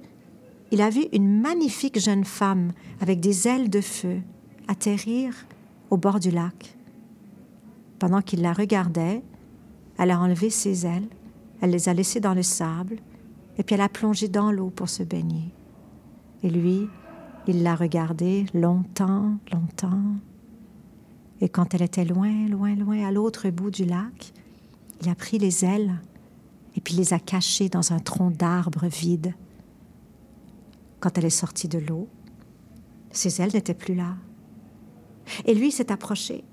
il 0.71 0.79
a 0.79 0.89
vu 0.89 1.01
une 1.11 1.41
magnifique 1.41 1.99
jeune 1.99 2.23
femme 2.23 2.71
avec 3.01 3.19
des 3.19 3.45
ailes 3.49 3.69
de 3.69 3.81
feu 3.81 4.21
atterrir 4.69 5.33
au 5.89 5.97
bord 5.97 6.21
du 6.21 6.31
lac. 6.31 6.78
Pendant 7.99 8.21
qu'il 8.21 8.41
la 8.41 8.53
regardait, 8.53 9.21
elle 9.97 10.11
a 10.11 10.19
enlevé 10.19 10.49
ses 10.49 10.85
ailes, 10.85 11.07
elle 11.61 11.71
les 11.71 11.89
a 11.89 11.93
laissées 11.93 12.21
dans 12.21 12.33
le 12.33 12.43
sable, 12.43 12.97
et 13.57 13.63
puis 13.63 13.75
elle 13.75 13.81
a 13.81 13.89
plongé 13.89 14.29
dans 14.29 14.51
l'eau 14.51 14.69
pour 14.69 14.87
se 14.87 15.03
baigner. 15.03 15.53
Et 16.41 16.49
lui, 16.49 16.87
il 17.47 17.63
l'a 17.63 17.75
regardée 17.75 18.45
longtemps, 18.53 19.33
longtemps. 19.51 20.15
Et 21.41 21.49
quand 21.49 21.73
elle 21.73 21.81
était 21.81 22.05
loin, 22.05 22.47
loin, 22.47 22.75
loin, 22.75 23.05
à 23.05 23.11
l'autre 23.11 23.49
bout 23.49 23.71
du 23.71 23.83
lac, 23.83 24.31
il 25.01 25.09
a 25.09 25.15
pris 25.15 25.37
les 25.37 25.65
ailes 25.65 25.99
et 26.75 26.81
puis 26.81 26.93
les 26.93 27.13
a 27.13 27.19
cachées 27.19 27.67
dans 27.67 27.91
un 27.91 27.99
tronc 27.99 28.31
d'arbre 28.31 28.87
vide. 28.87 29.33
Quand 31.01 31.17
elle 31.17 31.25
est 31.25 31.29
sortie 31.29 31.67
de 31.67 31.79
l'eau, 31.79 32.07
ses 33.11 33.41
ailes 33.41 33.51
n'étaient 33.53 33.73
plus 33.73 33.95
là. 33.95 34.15
Et 35.45 35.53
lui 35.53 35.71
s'est 35.71 35.91
approché. 35.91 36.43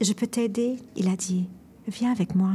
Je 0.00 0.12
peux 0.14 0.26
t'aider, 0.26 0.78
il 0.96 1.08
a 1.08 1.16
dit. 1.16 1.46
Viens 1.86 2.10
avec 2.10 2.34
moi. 2.34 2.52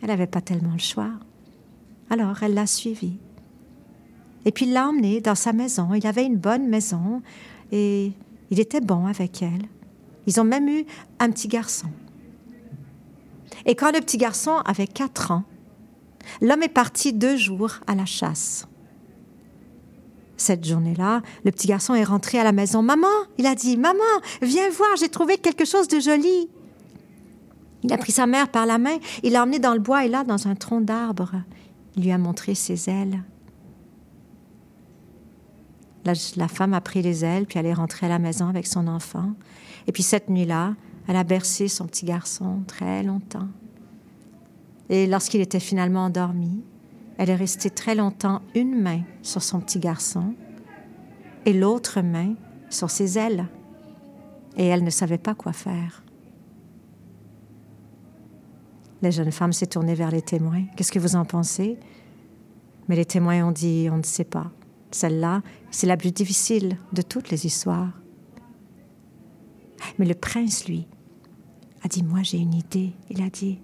Elle 0.00 0.08
n'avait 0.08 0.26
pas 0.26 0.40
tellement 0.40 0.72
le 0.72 0.78
choix. 0.78 1.10
Alors 2.10 2.42
elle 2.42 2.54
l'a 2.54 2.66
suivi. 2.66 3.18
Et 4.44 4.52
puis 4.52 4.66
il 4.66 4.72
l'a 4.72 4.88
emmené 4.88 5.20
dans 5.20 5.34
sa 5.34 5.52
maison. 5.52 5.92
Il 5.94 6.06
avait 6.06 6.24
une 6.24 6.36
bonne 6.36 6.68
maison 6.68 7.22
et 7.72 8.12
il 8.50 8.60
était 8.60 8.80
bon 8.80 9.06
avec 9.06 9.42
elle. 9.42 9.66
Ils 10.26 10.40
ont 10.40 10.44
même 10.44 10.68
eu 10.68 10.84
un 11.18 11.30
petit 11.30 11.48
garçon. 11.48 11.88
Et 13.64 13.74
quand 13.74 13.92
le 13.92 14.00
petit 14.00 14.18
garçon 14.18 14.58
avait 14.64 14.86
quatre 14.86 15.32
ans, 15.32 15.42
l'homme 16.40 16.62
est 16.62 16.68
parti 16.68 17.12
deux 17.12 17.36
jours 17.36 17.80
à 17.88 17.96
la 17.96 18.06
chasse. 18.06 18.68
Cette 20.36 20.66
journée-là, 20.66 21.22
le 21.44 21.50
petit 21.50 21.66
garçon 21.66 21.94
est 21.94 22.04
rentré 22.04 22.38
à 22.38 22.44
la 22.44 22.52
maison. 22.52 22.82
Maman, 22.82 23.06
il 23.38 23.46
a 23.46 23.54
dit, 23.54 23.76
Maman, 23.76 23.98
viens 24.42 24.68
voir, 24.70 24.90
j'ai 24.98 25.08
trouvé 25.08 25.38
quelque 25.38 25.64
chose 25.64 25.88
de 25.88 25.98
joli. 25.98 26.48
Il 27.82 27.92
a 27.92 27.98
pris 27.98 28.12
sa 28.12 28.26
mère 28.26 28.48
par 28.48 28.66
la 28.66 28.78
main, 28.78 28.96
il 29.22 29.32
l'a 29.32 29.44
emmenée 29.44 29.58
dans 29.58 29.74
le 29.74 29.80
bois 29.80 30.04
et 30.04 30.08
là, 30.08 30.24
dans 30.24 30.48
un 30.48 30.54
tronc 30.54 30.80
d'arbre, 30.80 31.32
il 31.96 32.02
lui 32.02 32.12
a 32.12 32.18
montré 32.18 32.54
ses 32.54 32.90
ailes. 32.90 33.22
La, 36.36 36.48
femme 36.48 36.72
a 36.72 36.80
pris 36.80 37.02
les 37.02 37.24
ailes, 37.24 37.46
puis 37.46 37.58
elle 37.58 37.66
est 37.66 37.74
rentrée 37.74 38.06
à 38.06 38.08
la 38.08 38.20
maison 38.20 38.48
avec 38.48 38.66
son 38.66 38.86
enfant. 38.86 39.32
Et 39.88 39.92
puis 39.92 40.04
cette 40.04 40.30
nuit-là, 40.30 40.74
elle 41.08 41.16
a 41.16 41.24
bercé 41.24 41.66
son 41.66 41.86
petit 41.86 42.06
garçon 42.06 42.62
très 42.66 43.02
longtemps. 43.02 43.48
Et 44.88 45.08
lorsqu'il 45.08 45.40
était 45.40 45.60
finalement 45.60 46.04
endormi, 46.04 46.62
elle 47.18 47.30
est 47.30 47.36
restée 47.36 47.70
très 47.70 47.94
longtemps 47.94 48.42
une 48.54 48.80
main 48.80 49.02
sur 49.22 49.42
son 49.42 49.60
petit 49.60 49.78
garçon 49.78 50.34
et 51.44 51.52
l'autre 51.52 52.00
main 52.00 52.34
sur 52.68 52.90
ses 52.90 53.18
ailes. 53.18 53.46
Et 54.56 54.66
elle 54.66 54.84
ne 54.84 54.90
savait 54.90 55.18
pas 55.18 55.34
quoi 55.34 55.52
faire. 55.52 56.02
La 59.02 59.10
jeune 59.10 59.32
femme 59.32 59.52
s'est 59.52 59.66
tournée 59.66 59.94
vers 59.94 60.10
les 60.10 60.22
témoins. 60.22 60.64
Qu'est-ce 60.76 60.92
que 60.92 60.98
vous 60.98 61.16
en 61.16 61.24
pensez? 61.24 61.78
Mais 62.88 62.96
les 62.96 63.04
témoins 63.04 63.46
ont 63.46 63.52
dit, 63.52 63.88
on 63.90 63.98
ne 63.98 64.02
sait 64.02 64.24
pas. 64.24 64.50
Celle-là, 64.90 65.42
c'est 65.70 65.86
la 65.86 65.96
plus 65.96 66.12
difficile 66.12 66.78
de 66.92 67.02
toutes 67.02 67.30
les 67.30 67.44
histoires. 67.46 67.92
Mais 69.98 70.06
le 70.06 70.14
prince, 70.14 70.66
lui, 70.66 70.86
a 71.82 71.88
dit, 71.88 72.02
moi 72.02 72.22
j'ai 72.22 72.38
une 72.38 72.54
idée. 72.54 72.92
Il 73.10 73.22
a 73.22 73.28
dit, 73.28 73.60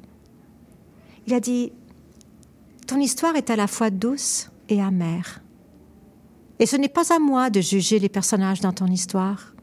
il 1.27 1.35
a 1.35 1.41
dit, 1.41 1.73
ton 2.93 3.01
histoire 3.01 3.37
est 3.37 3.49
à 3.49 3.57
la 3.57 3.69
fois 3.69 3.89
douce 3.89 4.51
et 4.69 4.83
amère. 4.83 5.41
Et 6.59 6.67
ce 6.67 6.77
n'est 6.77 6.91
pas 6.91 7.15
à 7.15 7.19
moi 7.19 7.49
de 7.49 7.63
juger 7.63 7.99
les 7.99 8.11
personnages 8.11 8.61
dans 8.61 8.75
ton 8.75 8.87
histoire. 8.87 9.55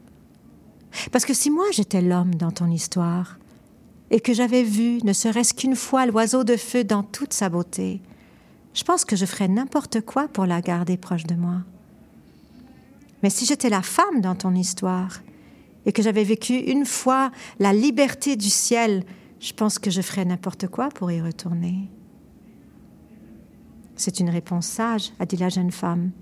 Parce 1.12 1.24
que 1.24 1.32
si 1.32 1.48
moi 1.48 1.66
j'étais 1.70 2.02
l'homme 2.02 2.34
dans 2.34 2.50
ton 2.50 2.68
histoire, 2.68 3.38
et 4.10 4.18
que 4.18 4.34
j'avais 4.34 4.64
vu, 4.64 4.98
ne 5.04 5.12
serait-ce 5.12 5.54
qu'une 5.54 5.76
fois, 5.76 6.06
l'oiseau 6.06 6.42
de 6.42 6.56
feu 6.56 6.82
dans 6.82 7.04
toute 7.04 7.32
sa 7.32 7.48
beauté, 7.48 8.02
je 8.74 8.82
pense 8.82 9.04
que 9.04 9.14
je 9.14 9.26
ferais 9.26 9.46
n'importe 9.46 10.00
quoi 10.00 10.26
pour 10.26 10.46
la 10.46 10.60
garder 10.60 10.96
proche 10.96 11.24
de 11.24 11.36
moi. 11.36 11.58
Mais 13.22 13.30
si 13.30 13.46
j'étais 13.46 13.70
la 13.70 13.82
femme 13.82 14.20
dans 14.20 14.34
ton 14.34 14.56
histoire 14.56 15.20
et 15.86 15.92
que 15.92 16.02
j'avais 16.02 16.24
vécu 16.24 16.54
une 16.54 16.84
fois 16.84 17.30
la 17.60 17.72
liberté 17.72 18.34
du 18.34 18.50
ciel, 18.50 19.04
je 19.38 19.52
pense 19.52 19.78
que 19.78 19.90
je 19.90 20.02
ferais 20.02 20.24
n'importe 20.24 20.66
quoi 20.66 20.88
pour 20.88 21.12
y 21.12 21.20
retourner. 21.20 21.88
C'est 24.00 24.18
une 24.18 24.30
réponse 24.30 24.66
sage, 24.66 25.12
a 25.18 25.26
dit 25.26 25.36
la 25.36 25.50
jeune 25.50 25.70
femme. 25.70 26.12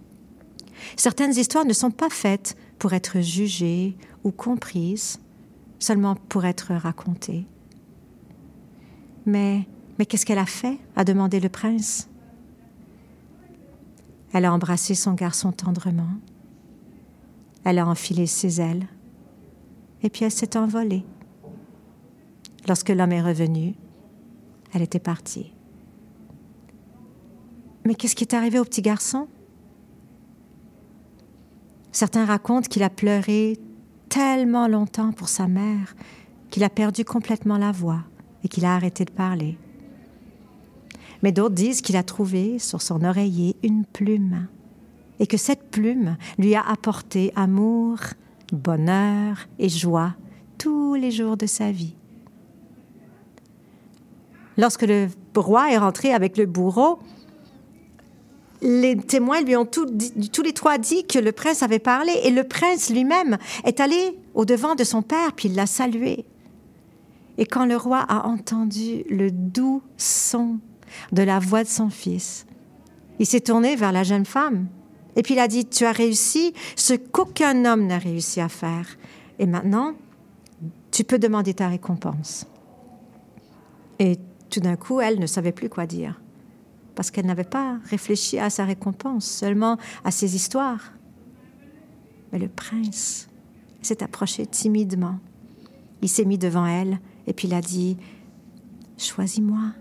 Certaines 0.97 1.37
histoires 1.37 1.65
ne 1.65 1.73
sont 1.73 1.93
pas 1.93 2.11
faites 2.11 2.57
pour 2.77 2.93
être 2.93 3.21
jugées 3.21 3.97
ou 4.25 4.33
comprises, 4.33 5.21
seulement 5.79 6.17
pour 6.17 6.45
être 6.45 6.75
racontées. 6.75 7.47
Mais, 9.27 9.69
mais 9.97 10.07
qu'est-ce 10.07 10.27
qu'elle 10.27 10.41
a 10.41 10.45
fait? 10.45 10.77
a 10.97 11.05
demandé 11.05 11.39
le 11.39 11.49
prince. 11.49 12.09
Elle 14.33 14.47
a 14.47 14.53
embrassé 14.53 14.97
son 14.97 15.13
garçon 15.13 15.53
tendrement. 15.53 16.19
Elle 17.63 17.79
a 17.79 17.87
enfilé 17.87 18.27
ses 18.27 18.61
ailes. 18.61 18.89
Et 20.03 20.11
puis 20.11 20.25
elle 20.25 20.33
s'est 20.33 20.57
envolée. 20.57 21.05
Lorsque 22.67 22.89
l'homme 22.89 23.13
est 23.13 23.23
revenu, 23.23 23.77
elle 24.75 24.83
était 24.83 24.99
partie. 24.99 25.53
Mais 27.89 27.95
qu'est-ce 27.95 28.15
qui 28.15 28.25
est 28.25 28.35
arrivé 28.35 28.59
au 28.59 28.65
petit 28.65 28.83
garçon? 28.83 29.29
Certains 31.91 32.27
racontent 32.27 32.69
qu'il 32.69 32.83
a 32.83 32.91
pleuré 32.91 33.57
tellement 34.11 34.69
longtemps 34.69 35.13
pour 35.13 35.31
sa 35.31 35.49
mère 35.49 35.97
qu'il 36.51 36.65
a 36.65 36.69
perdu 36.69 37.07
complètement 37.07 37.57
la 37.57 37.73
voix 37.73 38.05
et 38.45 38.49
qu'il 38.49 38.67
a 38.67 38.75
arrêté 38.75 39.07
de 39.07 39.11
parler 39.11 39.57
mais 41.23 41.33
d'autres 41.33 41.55
disent 41.55 41.81
qu'il 41.81 41.97
a 41.97 42.03
trouvé 42.03 42.59
sur 42.59 42.83
son 42.83 43.05
oreiller 43.05 43.57
une 43.63 43.85
plume 43.85 44.47
et 45.19 45.27
que 45.27 45.37
cette 45.37 45.71
plume 45.71 46.17
lui 46.39 46.55
a 46.55 46.61
apporté 46.63 47.33
amour, 47.35 47.99
bonheur 48.53 49.49
et 49.59 49.69
joie 49.69 50.15
tous 50.59 50.95
les 50.95 51.11
jours 51.11 51.37
de 51.37 51.47
sa 51.47 51.73
vie. 51.73 51.97
Lorsque 54.57 54.83
le 54.83 55.09
roi 55.35 55.73
est 55.73 55.79
rentré 55.79 56.13
avec 56.13 56.37
le 56.37 56.47
bourreau, 56.47 56.99
les 58.61 58.97
témoins 58.97 59.41
lui 59.43 59.57
ont 59.57 59.65
tous 59.67 60.43
les 60.43 60.53
trois 60.53 60.79
dit 60.79 61.07
que 61.07 61.19
le 61.19 61.33
prince 61.33 61.63
avait 61.63 61.79
parlé 61.79 62.13
et 62.25 62.31
le 62.31 62.45
prince 62.45 62.91
lui-même 62.91 63.39
est 63.65 63.81
allé 63.81 64.19
au 64.35 64.45
devant 64.45 64.75
de 64.75 64.85
son 64.85 65.03
père 65.03 65.33
puis 65.35 65.49
il 65.49 65.55
l'a 65.55 65.67
salué. 65.67 66.25
Et 67.39 67.47
quand 67.47 67.67
le 67.67 67.77
roi 67.77 67.99
a 67.99 68.27
entendu 68.27 69.05
le 69.09 69.31
doux 69.31 69.83
son 69.97 70.59
de 71.13 71.23
la 71.23 71.39
voix 71.39 71.63
de 71.63 71.69
son 71.69 71.91
fils. 71.91 72.47
Il 73.19 73.27
s'est 73.27 73.41
tourné 73.41 73.77
vers 73.77 73.93
la 73.93 74.03
jeune 74.03 74.25
femme 74.25 74.69
et 75.17 75.23
puis 75.23 75.35
il 75.35 75.41
a 75.41 75.49
dit, 75.49 75.67
tu 75.67 75.85
as 75.85 75.93
réussi 75.93 76.55
ce 76.77 76.95
qu'aucun 76.95 77.65
homme 77.65 77.87
n'a 77.87 77.99
réussi 77.99 78.41
à 78.41 78.49
faire. 78.49 78.87
Et 79.39 79.47
maintenant, 79.47 79.95
tu 80.91 81.05
peux 81.05 81.19
demander 81.19 81.55
ta 81.55 81.69
récompense. 81.69 82.47
Et 83.99 84.17
tout 84.51 84.61
d'un 84.61 84.77
coup, 84.77 85.01
elle 85.01 85.19
ne 85.19 85.27
savait 85.27 85.53
plus 85.53 85.69
quoi 85.69 85.87
dire, 85.87 86.21
parce 86.99 87.13
qu'elle 87.13 87.27
n'avait 87.27 87.45
pas 87.45 87.79
réfléchi 87.85 88.41
à 88.41 88.51
sa 88.51 88.65
récompense, 88.65 89.25
seulement 89.25 89.79
à 90.03 90.11
ses 90.11 90.35
histoires. 90.35 90.95
Mais 92.33 92.41
le 92.41 92.49
prince 92.49 93.29
s'est 93.83 94.03
approché 94.03 94.47
timidement. 94.49 95.21
Il 96.03 96.09
s'est 96.09 96.25
mis 96.25 96.39
devant 96.39 96.67
elle 96.67 96.99
et 97.29 97.33
puis 97.33 97.47
il 97.47 97.55
a 97.55 97.61
dit, 97.61 97.97
Choisis-moi. 98.97 99.75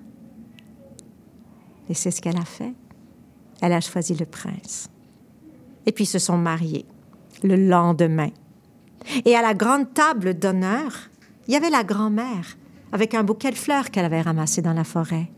Et 1.90 1.96
c'est 1.96 2.12
ce 2.12 2.22
qu'elle 2.22 2.38
a 2.38 2.46
fait. 2.46 2.76
Elle 3.64 3.74
a 3.74 3.82
choisi 3.82 4.14
le 4.14 4.28
prince. 4.28 4.92
Et 5.88 5.92
puis 5.92 6.04
ils 6.04 6.08
se 6.08 6.20
sont 6.20 6.38
mariés. 6.38 6.86
le 7.42 7.56
lendemain. 7.56 8.30
Et 9.26 9.36
à 9.36 9.42
la 9.42 9.56
grande 9.56 9.92
table 9.96 10.36
d'honneur, 10.36 11.10
il 11.48 11.56
y 11.56 11.58
avait 11.58 11.72
la 11.72 11.84
grand-mère 11.84 12.58
avec 12.92 13.16
un 13.16 13.24
bouquet 13.24 13.50
de 13.50 13.56
fleurs 13.56 13.90
qu'elle 13.90 14.06
avait 14.06 14.22
ramassé 14.22 14.62
dans 14.62 14.74
la 14.74 14.84
forêt. 14.84 15.32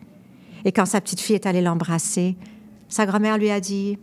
Et 0.65 0.71
quand 0.71 0.85
sa 0.85 1.01
petite 1.01 1.21
fille 1.21 1.35
est 1.35 1.45
allée 1.45 1.61
l'embrasser, 1.61 2.35
sa 2.87 3.05
grand-mère 3.05 3.37
lui 3.37 3.49
a 3.49 3.59
dit 3.59 3.97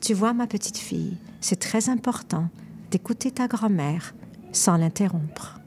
Tu 0.00 0.14
vois, 0.14 0.32
ma 0.32 0.46
petite 0.46 0.78
fille, 0.78 1.16
c'est 1.40 1.60
très 1.60 1.88
important 1.88 2.48
d'écouter 2.90 3.30
ta 3.30 3.46
grand-mère 3.46 4.14
sans 4.52 4.76
l'interrompre. 4.76 5.60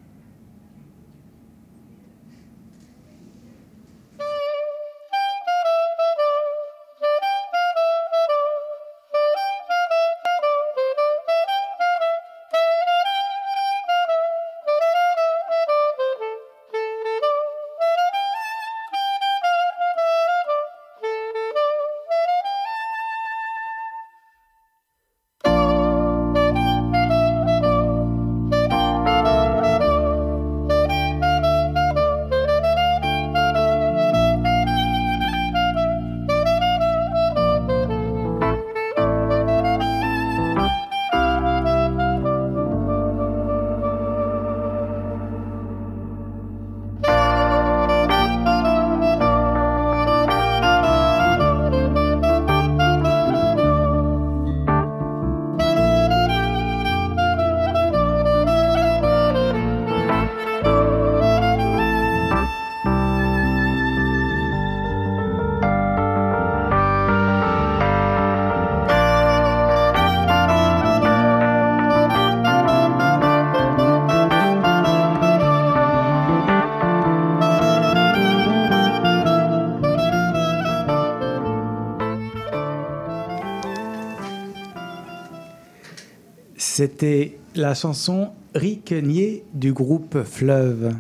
C'était 86.82 87.38
la 87.54 87.76
chanson 87.76 88.32
Rick 88.56 88.92
Nier 88.92 89.44
du 89.54 89.72
groupe 89.72 90.24
Fleuve. 90.24 90.96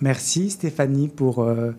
Merci 0.00 0.50
Stéphanie 0.50 1.08
pour 1.08 1.42
euh, 1.42 1.72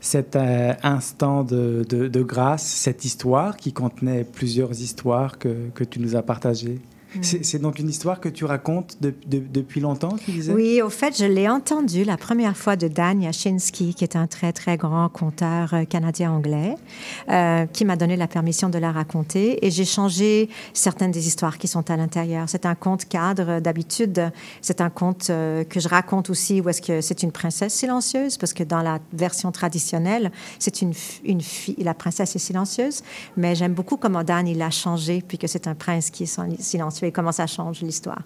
cet 0.00 0.36
euh, 0.36 0.72
instant 0.82 1.44
de, 1.44 2.22
grâce, 2.22 2.64
cette 2.64 3.04
histoire 3.04 3.58
qui 3.58 3.74
contenait 3.74 4.24
plusieurs 4.24 4.70
histoires 4.70 5.38
que, 5.38 5.68
que 5.74 5.84
tu 5.84 6.00
nous 6.00 6.16
as 6.16 6.22
partagées. 6.22 6.80
Mm. 7.14 7.22
C'est 7.22 7.58
donc 7.58 7.78
une 7.78 7.88
histoire 7.88 8.20
que 8.20 8.28
tu 8.28 8.44
racontes 8.44 8.98
depuis 9.00 9.80
longtemps, 9.80 10.16
tu 10.24 10.30
disais? 10.30 10.52
Oui, 10.52 10.80
au 10.80 10.90
fait, 10.90 11.16
je 11.16 11.24
l'ai 11.24 11.48
entendue 11.48 12.04
la 12.04 12.16
première 12.16 12.56
fois 12.56 12.76
de 12.76 12.88
Dan 12.88 13.22
Yashinsky, 13.22 13.94
qui 13.94 14.04
est 14.04 14.16
un 14.16 14.26
très, 14.26 14.52
très 14.52 14.76
grand 14.76 15.08
conteur 15.08 15.74
euh, 15.74 15.84
canadien-anglais, 15.84 16.76
euh, 17.28 17.66
qui 17.66 17.84
m'a 17.84 17.96
donné 17.96 18.16
la 18.16 18.28
permission 18.28 18.68
de 18.68 18.78
la 18.78 18.92
raconter. 18.92 19.64
Et 19.66 19.70
j'ai 19.70 19.84
changé 19.84 20.48
certaines 20.72 21.10
des 21.10 21.26
histoires 21.26 21.58
qui 21.58 21.68
sont 21.68 21.90
à 21.90 21.96
l'intérieur. 21.96 22.48
C'est 22.48 22.66
un 22.66 22.74
conte 22.74 23.06
cadre 23.06 23.60
d'habitude. 23.60 24.30
C'est 24.60 24.80
un 24.80 24.90
conte 24.90 25.28
euh, 25.30 25.64
que 25.64 25.80
je 25.80 25.88
raconte 25.88 26.30
aussi 26.30 26.60
où 26.60 26.68
est-ce 26.68 26.82
que 26.82 27.00
c'est 27.00 27.22
une 27.22 27.32
princesse 27.32 27.74
silencieuse, 27.74 28.38
parce 28.38 28.52
que 28.52 28.64
dans 28.64 28.82
la 28.82 28.98
version 29.12 29.52
traditionnelle, 29.52 30.32
c'est 30.58 30.82
une, 30.82 30.92
une 31.24 31.40
fille, 31.40 31.76
la 31.78 31.94
princesse 31.94 32.34
est 32.36 32.40
silencieuse. 32.40 33.02
Mais 33.36 33.54
j'aime 33.54 33.74
beaucoup 33.74 33.96
comment 33.96 34.24
Dan, 34.24 34.46
il 34.46 34.62
a 34.62 34.70
changé, 34.70 35.22
puis 35.26 35.38
que 35.38 35.46
c'est 35.46 35.66
un 35.66 35.74
prince 35.74 36.10
qui 36.10 36.24
est 36.24 36.40
silencieux 36.60 37.01
et 37.06 37.12
comment 37.12 37.32
ça 37.32 37.46
change 37.46 37.80
l'histoire. 37.80 38.22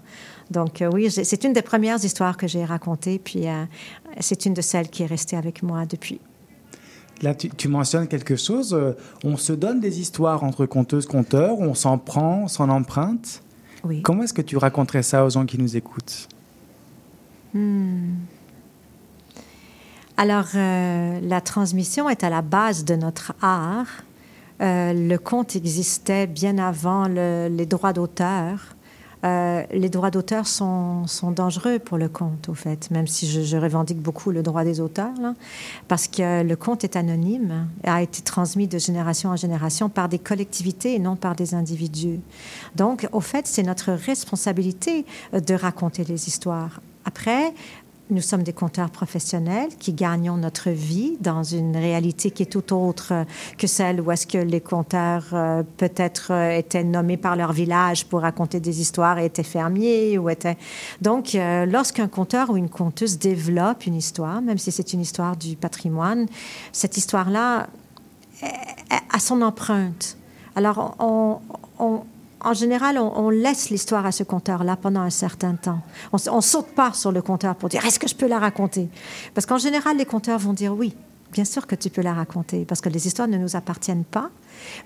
Donc 0.50 0.82
euh, 0.82 0.90
oui, 0.92 1.10
c'est 1.10 1.44
une 1.44 1.52
des 1.52 1.62
premières 1.62 2.04
histoires 2.04 2.36
que 2.36 2.46
j'ai 2.46 2.64
racontées, 2.64 3.18
puis 3.18 3.48
euh, 3.48 3.64
c'est 4.20 4.46
une 4.46 4.54
de 4.54 4.62
celles 4.62 4.88
qui 4.88 5.02
est 5.02 5.06
restée 5.06 5.36
avec 5.36 5.62
moi 5.62 5.86
depuis. 5.86 6.20
Là, 7.22 7.34
tu, 7.34 7.68
mentionnes 7.68 8.08
quelque 8.08 8.36
chose. 8.36 8.74
Euh, 8.74 8.92
on 9.24 9.38
se 9.38 9.54
donne 9.54 9.80
des 9.80 10.00
histoires 10.00 10.44
entre 10.44 10.66
conteuses, 10.66 11.06
conteurs, 11.06 11.58
on 11.58 11.74
s'en 11.74 11.96
prend, 11.96 12.42
on 12.44 12.48
s'en 12.48 12.68
emprunte. 12.68 13.42
Oui. 13.84 14.02
Comment 14.02 14.24
est-ce 14.24 14.34
que 14.34 14.42
tu 14.42 14.58
raconterais 14.58 15.02
ça 15.02 15.24
aux 15.24 15.30
gens 15.30 15.46
qui 15.46 15.58
nous 15.58 15.76
écoutent? 15.76 16.28
Hmm. 17.54 18.16
Alors, 20.18 20.48
la 20.54 21.40
transmission 21.42 22.08
est 22.08 22.24
à 22.24 22.30
la 22.30 22.40
base 22.40 22.86
de 22.86 22.96
notre 22.96 23.34
art. 23.42 24.02
Le 24.60 25.16
conte 25.16 25.56
existait 25.56 26.26
bien 26.26 26.58
avant 26.58 27.06
les 27.08 27.66
droits 27.66 27.92
d'auteur. 27.92 28.76
Euh, 29.24 29.64
les 29.72 29.88
droits 29.88 30.10
d'auteur 30.10 30.46
sont, 30.46 31.04
dangereux 31.34 31.78
pour 31.78 31.98
le 31.98 32.08
conte, 32.08 32.48
au 32.48 32.54
fait, 32.54 32.90
même 32.90 33.06
si 33.06 33.26
je, 33.26 33.56
revendique 33.56 33.98
beaucoup 33.98 34.30
le 34.30 34.42
droit 34.42 34.62
des 34.62 34.80
auteurs, 34.80 35.14
parce 35.88 36.06
que 36.06 36.42
le 36.42 36.56
conte 36.56 36.84
est 36.84 36.96
anonyme, 36.96 37.66
a 37.84 38.02
été 38.02 38.22
transmis 38.22 38.68
de 38.68 38.78
génération 38.78 39.30
en 39.30 39.36
génération 39.36 39.88
par 39.88 40.08
des 40.08 40.18
collectivités 40.18 40.94
et 40.94 40.98
non 40.98 41.16
par 41.16 41.34
des 41.34 41.54
individus. 41.54 42.20
Donc, 42.76 43.08
au 43.12 43.20
fait, 43.20 43.46
c'est 43.46 43.62
notre 43.62 43.92
responsabilité 43.92 45.06
de 45.32 45.54
raconter 45.54 46.04
les 46.04 46.28
histoires. 46.28 46.80
Après, 47.04 47.54
nous 48.10 48.20
sommes 48.20 48.42
des 48.42 48.52
conteurs 48.52 48.90
professionnels 48.90 49.70
qui 49.78 49.92
gagnons 49.92 50.36
notre 50.36 50.70
vie 50.70 51.16
dans 51.20 51.42
une 51.42 51.76
réalité 51.76 52.30
qui 52.30 52.44
est 52.44 52.46
tout 52.46 52.72
autre 52.72 53.24
que 53.58 53.66
celle 53.66 54.00
où 54.00 54.10
est-ce 54.12 54.26
que 54.26 54.38
les 54.38 54.60
conteurs 54.60 55.26
euh, 55.32 55.62
peut-être 55.76 56.32
euh, 56.32 56.56
étaient 56.56 56.84
nommés 56.84 57.16
par 57.16 57.36
leur 57.36 57.52
village 57.52 58.06
pour 58.06 58.20
raconter 58.20 58.60
des 58.60 58.80
histoires 58.80 59.18
et 59.18 59.26
étaient 59.26 59.42
fermiers 59.42 60.18
ou 60.18 60.28
étaient... 60.28 60.56
Donc, 61.00 61.34
euh, 61.34 61.66
lorsqu'un 61.66 62.08
conteur 62.08 62.50
ou 62.50 62.56
une 62.56 62.68
conteuse 62.68 63.18
développe 63.18 63.86
une 63.86 63.96
histoire, 63.96 64.40
même 64.40 64.58
si 64.58 64.70
c'est 64.70 64.92
une 64.92 65.00
histoire 65.00 65.36
du 65.36 65.56
patrimoine, 65.56 66.26
cette 66.72 66.96
histoire-là 66.96 67.66
a 69.12 69.18
son 69.18 69.42
empreinte. 69.42 70.16
Alors, 70.54 70.94
on 71.78 72.02
en 72.46 72.54
général, 72.54 72.96
on, 72.96 73.28
laisse 73.28 73.70
l'histoire 73.70 74.06
à 74.06 74.12
ce 74.12 74.22
conteur-là 74.22 74.76
pendant 74.76 75.00
un 75.00 75.10
certain 75.10 75.56
temps. 75.56 75.80
On 76.12 76.36
ne 76.36 76.40
saute 76.40 76.68
pas 76.76 76.92
sur 76.92 77.10
le 77.10 77.20
conteur 77.20 77.56
pour 77.56 77.68
dire 77.68 77.84
est-ce 77.84 77.98
que 77.98 78.08
je 78.08 78.14
peux 78.14 78.28
la 78.28 78.38
raconter? 78.38 78.88
Parce 79.34 79.46
qu'en 79.46 79.58
général, 79.58 79.96
les 79.96 80.04
conteurs 80.04 80.38
vont 80.38 80.52
dire 80.52 80.72
oui, 80.72 80.94
bien 81.36 81.44
sûr 81.44 81.66
que 81.66 81.74
tu 81.74 81.90
peux 81.90 82.00
la 82.00 82.14
raconter, 82.14 82.64
parce 82.64 82.80
que 82.80 82.88
les 82.88 83.06
histoires 83.06 83.28
ne 83.28 83.36
nous 83.36 83.56
appartiennent 83.56 84.06
pas. 84.06 84.30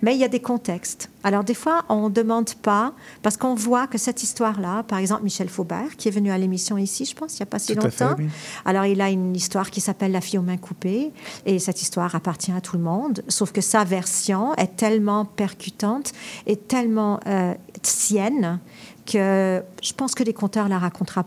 Mais 0.03 0.17
il 0.17 0.21
y 0.21 0.25
a 0.25 0.29
des 0.29 0.41
contextes. 0.41 1.09
Alors, 1.23 1.45
des 1.45 1.55
fois, 1.55 1.85
on 1.89 2.09
ne 2.09 2.13
demande 2.13 2.53
pas, 2.55 2.93
parce 3.23 3.37
qu'on 3.37 3.55
voit 3.55 3.87
que 3.87 3.99
cette 3.99 4.25
histoire-là, 4.25 4.83
par 4.83 4.99
exemple, 4.99 5.23
Michel 5.23 5.49
Faubert, 5.49 5.97
qui 5.97 6.09
est 6.09 6.11
venu 6.11 6.33
à 6.33 6.39
l'émission 6.39 6.77
ici, 6.77 7.05
je 7.05 7.15
pense, 7.15 7.35
il 7.35 7.43
n'y 7.43 7.45
a 7.45 7.47
pas 7.47 7.61
si 7.61 7.77
longtemps. 7.77 8.17
Alors, 8.65 8.85
il 8.85 9.01
a 9.01 9.11
une 9.11 9.37
histoire 9.37 9.71
qui 9.71 9.81
s'appelle 9.81 10.11
La 10.11 10.21
fille 10.21 10.41
aux 10.41 10.43
mains 10.43 10.57
coupées, 10.57 11.13
et 11.47 11.61
cette 11.61 11.83
histoire 11.83 12.17
appartient 12.17 12.51
à 12.51 12.61
tout 12.61 12.77
le 12.77 12.83
monde, 12.83 13.23
sauf 13.29 13.53
que 13.53 13.61
sa 13.61 13.85
version 13.85 14.53
est 14.57 14.75
tellement 14.75 15.25
percutante 15.25 16.11
et 16.49 16.57
tellement 16.57 17.21
euh, 17.29 17.55
sienne 17.85 18.59
que 19.07 19.63
je 19.85 19.93
pense 19.93 20.17
que 20.17 20.25
les 20.25 20.35
conteurs 20.35 20.69
la, 20.69 20.81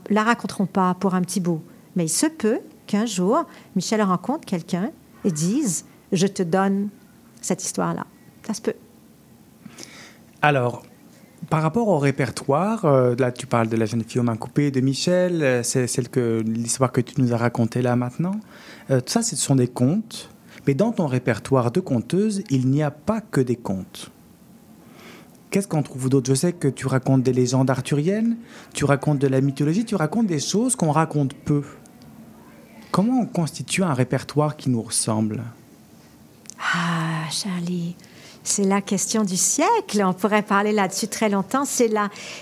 la 0.09 0.23
raconteront 0.23 0.65
pas 0.65 0.93
pour 0.95 1.15
un 1.15 1.21
petit 1.21 1.39
bout. 1.39 1.61
Mais 1.95 2.07
il 2.07 2.09
se 2.09 2.25
peut 2.25 2.59
qu'un 2.87 3.05
jour, 3.05 3.45
Michel 3.77 4.01
rencontre 4.01 4.45
quelqu'un 4.45 4.91
et 5.23 5.31
dise 5.31 5.85
Je 6.11 6.27
te 6.27 6.43
donne 6.43 6.89
cette 7.41 7.63
histoire-là. 7.63 8.05
Ça 8.45 8.53
se 8.53 8.61
peut. 8.61 8.75
Alors, 10.41 10.83
par 11.49 11.61
rapport 11.61 11.87
au 11.87 11.97
répertoire, 11.97 12.85
euh, 12.85 13.15
là 13.17 13.31
tu 13.31 13.47
parles 13.47 13.67
de 13.67 13.77
la 13.77 13.85
jeune 13.85 14.03
fille 14.03 14.19
aux 14.19 14.23
mains 14.23 14.37
coupées 14.37 14.71
de 14.71 14.81
Michel, 14.81 15.43
euh, 15.43 15.63
c'est 15.63 15.87
celle 15.87 16.09
que 16.09 16.41
l'histoire 16.45 16.91
que 16.91 17.01
tu 17.01 17.21
nous 17.21 17.33
as 17.33 17.37
racontée 17.37 17.81
là 17.81 17.95
maintenant. 17.95 18.39
Euh, 18.91 18.99
tout 18.99 19.11
ça, 19.11 19.21
ce 19.21 19.35
sont 19.35 19.55
des 19.55 19.67
contes. 19.67 20.29
Mais 20.67 20.73
dans 20.73 20.91
ton 20.91 21.07
répertoire 21.07 21.71
de 21.71 21.79
conteuse, 21.79 22.43
il 22.49 22.69
n'y 22.69 22.83
a 22.83 22.91
pas 22.91 23.19
que 23.19 23.41
des 23.41 23.57
contes. 23.57 24.11
Qu'est-ce 25.49 25.67
qu'on 25.67 25.83
trouve 25.83 26.09
d'autre? 26.09 26.29
Je 26.29 26.35
sais 26.35 26.53
que 26.53 26.67
tu 26.67 26.87
racontes 26.87 27.21
des 27.21 27.33
légendes 27.33 27.69
arthuriennes, 27.69 28.37
tu 28.73 28.85
racontes 28.85 29.19
de 29.19 29.27
la 29.27 29.41
mythologie, 29.41 29.85
tu 29.85 29.95
racontes 29.95 30.27
des 30.27 30.39
choses 30.39 30.75
qu'on 30.75 30.91
raconte 30.91 31.33
peu. 31.33 31.63
Comment 32.93 33.21
on 33.21 33.25
constitue 33.25 33.81
un 33.81 33.95
répertoire 33.95 34.55
qui 34.55 34.69
nous 34.69 34.83
ressemble? 34.83 35.41
Ah, 36.59 37.27
Charlie, 37.31 37.95
C'est 38.43 38.65
la 38.65 38.81
question 38.81 39.23
du 39.23 39.35
siècle. 39.35 40.03
On 40.05 40.13
pourrait 40.13 40.43
parler 40.43 40.71
là-dessus 40.71 41.07
très 41.07 41.27
longtemps. 41.27 41.65
C'est 41.65 41.89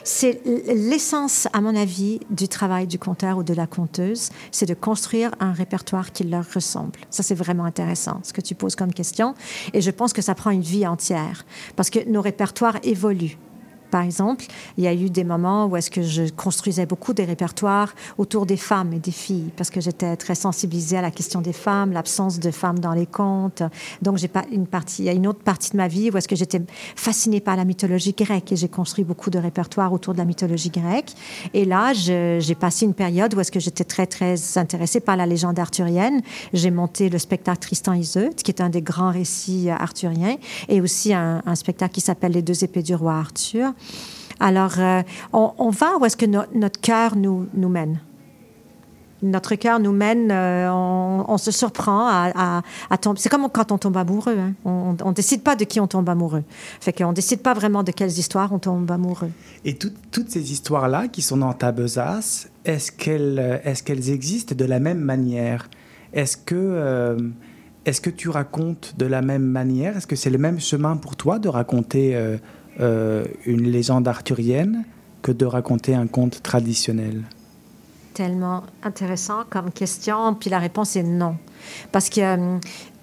c'est 0.03 0.41
l'essence, 0.43 1.47
à 1.53 1.61
mon 1.61 1.73
avis, 1.73 2.19
du 2.29 2.49
travail 2.49 2.85
du 2.85 2.99
conteur 2.99 3.37
ou 3.37 3.43
de 3.43 3.53
la 3.53 3.65
conteuse, 3.65 4.29
c'est 4.51 4.65
de 4.65 4.73
construire 4.73 5.31
un 5.39 5.53
répertoire 5.53 6.11
qui 6.11 6.25
leur 6.25 6.43
ressemble. 6.53 6.99
Ça, 7.09 7.23
c'est 7.23 7.35
vraiment 7.35 7.63
intéressant, 7.63 8.19
ce 8.23 8.33
que 8.33 8.41
tu 8.41 8.53
poses 8.53 8.75
comme 8.75 8.93
question. 8.93 9.35
Et 9.71 9.79
je 9.79 9.91
pense 9.91 10.11
que 10.11 10.21
ça 10.21 10.35
prend 10.35 10.49
une 10.49 10.63
vie 10.63 10.85
entière 10.85 11.45
parce 11.77 11.89
que 11.89 11.99
nos 12.09 12.21
répertoires 12.21 12.77
évoluent 12.83 13.37
par 13.91 14.01
exemple, 14.01 14.45
il 14.77 14.83
y 14.83 14.87
a 14.87 14.93
eu 14.93 15.09
des 15.09 15.23
moments 15.23 15.67
où 15.67 15.75
est-ce 15.75 15.91
que 15.91 16.01
je 16.01 16.23
construisais 16.29 16.85
beaucoup 16.85 17.13
des 17.13 17.25
répertoires 17.25 17.93
autour 18.17 18.45
des 18.45 18.57
femmes 18.57 18.93
et 18.93 18.99
des 18.99 19.11
filles, 19.11 19.51
parce 19.57 19.69
que 19.69 19.81
j'étais 19.81 20.15
très 20.15 20.35
sensibilisée 20.35 20.97
à 20.97 21.01
la 21.01 21.11
question 21.11 21.41
des 21.41 21.53
femmes, 21.53 21.91
l'absence 21.91 22.39
de 22.39 22.51
femmes 22.51 22.79
dans 22.79 22.93
les 22.93 23.05
contes. 23.05 23.63
Donc, 24.01 24.17
j'ai 24.17 24.29
pas 24.29 24.45
une 24.51 24.65
partie, 24.65 25.03
il 25.03 25.05
y 25.05 25.09
a 25.09 25.13
une 25.13 25.27
autre 25.27 25.43
partie 25.43 25.71
de 25.71 25.77
ma 25.77 25.87
vie 25.87 26.09
où 26.09 26.17
est-ce 26.17 26.27
que 26.27 26.35
j'étais 26.35 26.61
fascinée 26.95 27.41
par 27.41 27.55
la 27.55 27.65
mythologie 27.65 28.13
grecque 28.13 28.51
et 28.51 28.55
j'ai 28.55 28.69
construit 28.69 29.03
beaucoup 29.03 29.29
de 29.29 29.37
répertoires 29.37 29.93
autour 29.93 30.13
de 30.13 30.19
la 30.19 30.25
mythologie 30.25 30.69
grecque. 30.69 31.11
Et 31.53 31.65
là, 31.65 31.93
j'ai 31.93 32.55
passé 32.55 32.85
une 32.85 32.93
période 32.93 33.33
où 33.35 33.39
est-ce 33.39 33.51
que 33.51 33.59
j'étais 33.59 33.83
très, 33.83 34.07
très 34.07 34.57
intéressée 34.57 35.01
par 35.01 35.17
la 35.17 35.25
légende 35.25 35.59
arthurienne. 35.59 36.21
J'ai 36.53 36.71
monté 36.71 37.09
le 37.09 37.19
spectacle 37.19 37.59
Tristan 37.59 37.93
Iseut, 37.93 38.29
qui 38.35 38.51
est 38.51 38.61
un 38.61 38.69
des 38.69 38.81
grands 38.81 39.11
récits 39.11 39.69
arthuriens, 39.69 40.37
et 40.69 40.79
aussi 40.79 41.13
un, 41.13 41.41
un 41.45 41.55
spectacle 41.55 41.93
qui 41.93 42.01
s'appelle 42.01 42.31
Les 42.31 42.41
deux 42.41 42.63
épées 42.63 42.83
du 42.83 42.95
roi 42.95 43.15
Arthur. 43.15 43.73
Alors, 44.39 44.73
euh, 44.79 45.01
on, 45.33 45.69
va 45.69 45.97
où 45.97 46.05
est-ce 46.05 46.17
que 46.17 46.25
notre 46.25 46.81
cœur 46.81 47.15
nous, 47.15 47.47
nous 47.53 47.69
mène? 47.69 47.99
Notre 49.21 49.53
cœur 49.53 49.79
nous 49.79 49.91
mène, 49.91 50.31
euh, 50.31 50.67
on, 50.71 51.37
se 51.37 51.51
surprend 51.51 52.07
à, 52.09 52.63
tomber. 52.99 53.19
C'est 53.19 53.29
comme 53.29 53.47
quand 53.49 53.71
on 53.71 53.77
tombe 53.77 53.97
amoureux. 53.97 54.35
Hein. 54.35 54.53
On 54.65 54.93
ne 54.93 55.13
décide 55.13 55.43
pas 55.43 55.55
de 55.55 55.63
qui 55.63 55.79
on 55.79 55.85
tombe 55.85 56.09
amoureux. 56.09 56.43
Fait 56.79 56.91
qu'on 56.91 57.09
ne 57.09 57.13
décide 57.13 57.41
pas 57.43 57.53
vraiment 57.53 57.83
de 57.83 57.91
quelles 57.91 58.17
histoires 58.17 58.51
on 58.51 58.57
tombe 58.57 58.89
amoureux. 58.89 59.29
Et 59.63 59.75
toutes 59.75 60.29
ces 60.29 60.51
histoires-là 60.51 61.07
qui 61.07 61.21
sont 61.21 61.37
dans 61.37 61.53
ta 61.53 61.71
besace, 61.71 62.49
est-ce 62.65 62.91
qu'elles 62.91 63.61
qu'elles 63.85 64.09
existent 64.09 64.55
de 64.55 64.65
la 64.65 64.79
même 64.79 64.99
manière? 64.99 65.69
Est-ce 66.13 66.35
que, 66.37 66.55
euh, 66.55 67.17
est 67.85 68.01
que 68.01 68.09
tu 68.09 68.29
racontes 68.29 68.95
de 68.97 69.05
la 69.05 69.21
même 69.21 69.45
manière? 69.45 69.97
Est-ce 69.97 70.07
que 70.07 70.15
c'est 70.15 70.29
le 70.29 70.37
même 70.37 70.59
chemin 70.59 70.97
pour 70.97 71.15
toi 71.15 71.39
de 71.39 71.47
raconter 71.47 72.15
euh, 72.15 72.37
une 72.81 73.71
légende 73.71 74.07
arthurienne 74.07 74.83
que 75.21 75.31
de 75.31 75.45
raconter 75.45 75.95
un 75.95 76.07
conte 76.07 76.41
traditionnel 76.41 77.23
Tellement 78.13 78.63
intéressant 78.83 79.43
comme 79.49 79.71
question, 79.71 80.33
puis 80.33 80.49
la 80.49 80.59
réponse 80.59 80.97
est 80.97 81.03
non. 81.03 81.37
Parce 81.93 82.09
que 82.09 82.19
euh, 82.19 82.57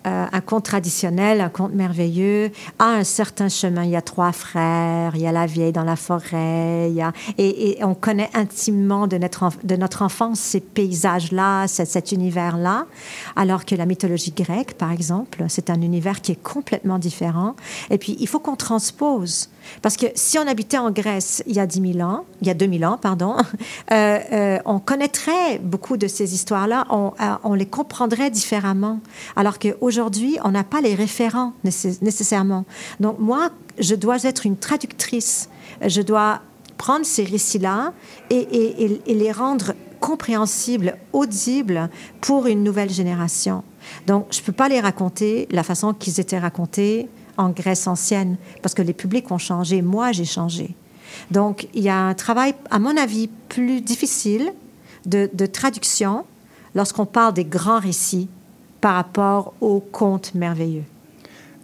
euh, 0.06 0.40
conte 0.44 0.64
traditionnel, 0.64 1.40
un 1.40 1.48
conte 1.48 1.72
merveilleux, 1.72 2.50
a 2.78 2.86
un 2.86 3.04
certain 3.04 3.48
chemin. 3.48 3.84
Il 3.84 3.90
y 3.90 3.96
a 3.96 4.02
trois 4.02 4.32
frères, 4.32 5.16
il 5.16 5.22
y 5.22 5.26
a 5.26 5.32
la 5.32 5.46
vieille 5.46 5.72
dans 5.72 5.84
la 5.84 5.96
forêt, 5.96 6.92
et, 7.38 7.78
on 7.82 7.94
connaît 7.94 8.30
intimement 8.34 9.06
de 9.06 9.16
notre, 9.16 10.02
enfance 10.02 10.40
ces 10.40 10.60
paysages-là, 10.60 11.66
cet 11.68 12.12
univers-là, 12.12 12.86
alors 13.34 13.64
que 13.64 13.74
la 13.74 13.86
mythologie 13.86 14.32
grecque, 14.32 14.74
par 14.74 14.92
exemple, 14.92 15.44
c'est 15.48 15.70
un 15.70 15.80
univers 15.80 16.20
qui 16.20 16.32
est 16.32 16.42
complètement 16.42 16.98
différent. 16.98 17.56
Et 17.90 17.98
puis, 17.98 18.16
il 18.20 18.28
faut 18.28 18.40
qu'on 18.40 18.56
transpose. 18.56 19.48
Parce 19.82 19.96
que 19.96 20.06
si 20.14 20.38
on 20.38 20.46
habitait 20.46 20.78
en 20.78 20.90
Grèce 20.90 21.42
il 21.46 21.54
y 21.54 21.60
a 21.60 21.66
10 21.66 21.92
000 21.94 22.08
ans, 22.08 22.24
il 22.40 22.48
y 22.48 22.50
a 22.50 22.54
2000 22.54 22.86
ans, 22.86 22.98
pardon, 23.00 23.36
euh, 23.92 24.18
euh, 24.32 24.58
on 24.64 24.78
connaîtrait 24.78 25.58
beaucoup 25.58 25.96
de 25.96 26.06
ces 26.06 26.34
histoires-là, 26.34 26.86
on, 26.90 27.12
on, 27.44 27.54
les 27.54 27.66
comprendrait 27.66 28.30
différemment. 28.30 29.00
Alors 29.36 29.58
qu'aujourd'hui, 29.58 29.98
aujourd'hui, 29.98 30.38
on 30.44 30.50
n'a 30.52 30.64
pas 30.64 30.80
les 30.80 30.94
référents 30.94 31.52
nécessairement. 31.64 32.64
Donc 33.00 33.18
moi, 33.18 33.50
je 33.78 33.94
dois 33.94 34.22
être 34.24 34.46
une 34.46 34.56
traductrice. 34.56 35.48
Je 35.84 36.02
dois 36.02 36.40
prendre 36.76 37.04
ces 37.04 37.24
récits-là 37.24 37.92
et, 38.30 39.00
les 39.06 39.32
rendre 39.32 39.74
compréhensibles, 40.00 40.96
audibles 41.12 41.90
pour 42.20 42.46
une 42.46 42.62
nouvelle 42.62 42.90
génération. 42.90 43.64
Donc, 44.06 44.28
je 44.30 44.40
ne 44.40 44.44
peux 44.44 44.52
pas 44.52 44.68
les 44.68 44.80
raconter 44.80 45.48
la 45.50 45.64
façon 45.64 45.92
qu'ils 45.92 46.20
étaient 46.20 46.38
racontés 46.38 47.08
en 47.38 47.50
Grèce 47.50 47.86
ancienne, 47.86 48.36
parce 48.62 48.74
que 48.74 48.82
les 48.82 48.92
publics 48.92 49.30
ont 49.30 49.38
changé, 49.38 49.80
moi 49.80 50.12
j'ai 50.12 50.26
changé. 50.26 50.74
Donc, 51.30 51.68
il 51.72 51.82
y 51.82 51.88
a 51.88 51.98
un 51.98 52.14
travail, 52.14 52.54
à 52.70 52.78
mon 52.78 52.96
avis, 52.96 53.28
plus 53.48 53.80
difficile 53.80 54.52
de, 55.06 55.30
de 55.32 55.46
traduction 55.46 56.24
lorsqu'on 56.74 57.06
parle 57.06 57.32
des 57.32 57.44
grands 57.46 57.80
récits 57.80 58.28
par 58.80 58.94
rapport 58.94 59.54
aux 59.60 59.80
contes 59.80 60.34
merveilleux. 60.34 60.84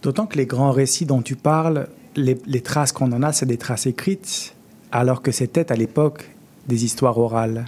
D'autant 0.02 0.26
que 0.26 0.36
les 0.36 0.46
grands 0.46 0.72
récits 0.72 1.06
dont 1.06 1.22
tu 1.22 1.36
parles, 1.36 1.88
les, 2.16 2.60
traces 2.60 2.92
qu'on 2.92 3.12
en 3.12 3.22
a, 3.22 3.32
c'est 3.32 3.46
des 3.46 3.56
traces 3.56 3.86
écrites, 3.86 4.54
alors 4.92 5.22
que 5.22 5.32
c'était 5.32 5.70
à 5.72 5.76
l'époque 5.76 6.30
des 6.68 6.84
histoires 6.84 7.18
orales. 7.18 7.66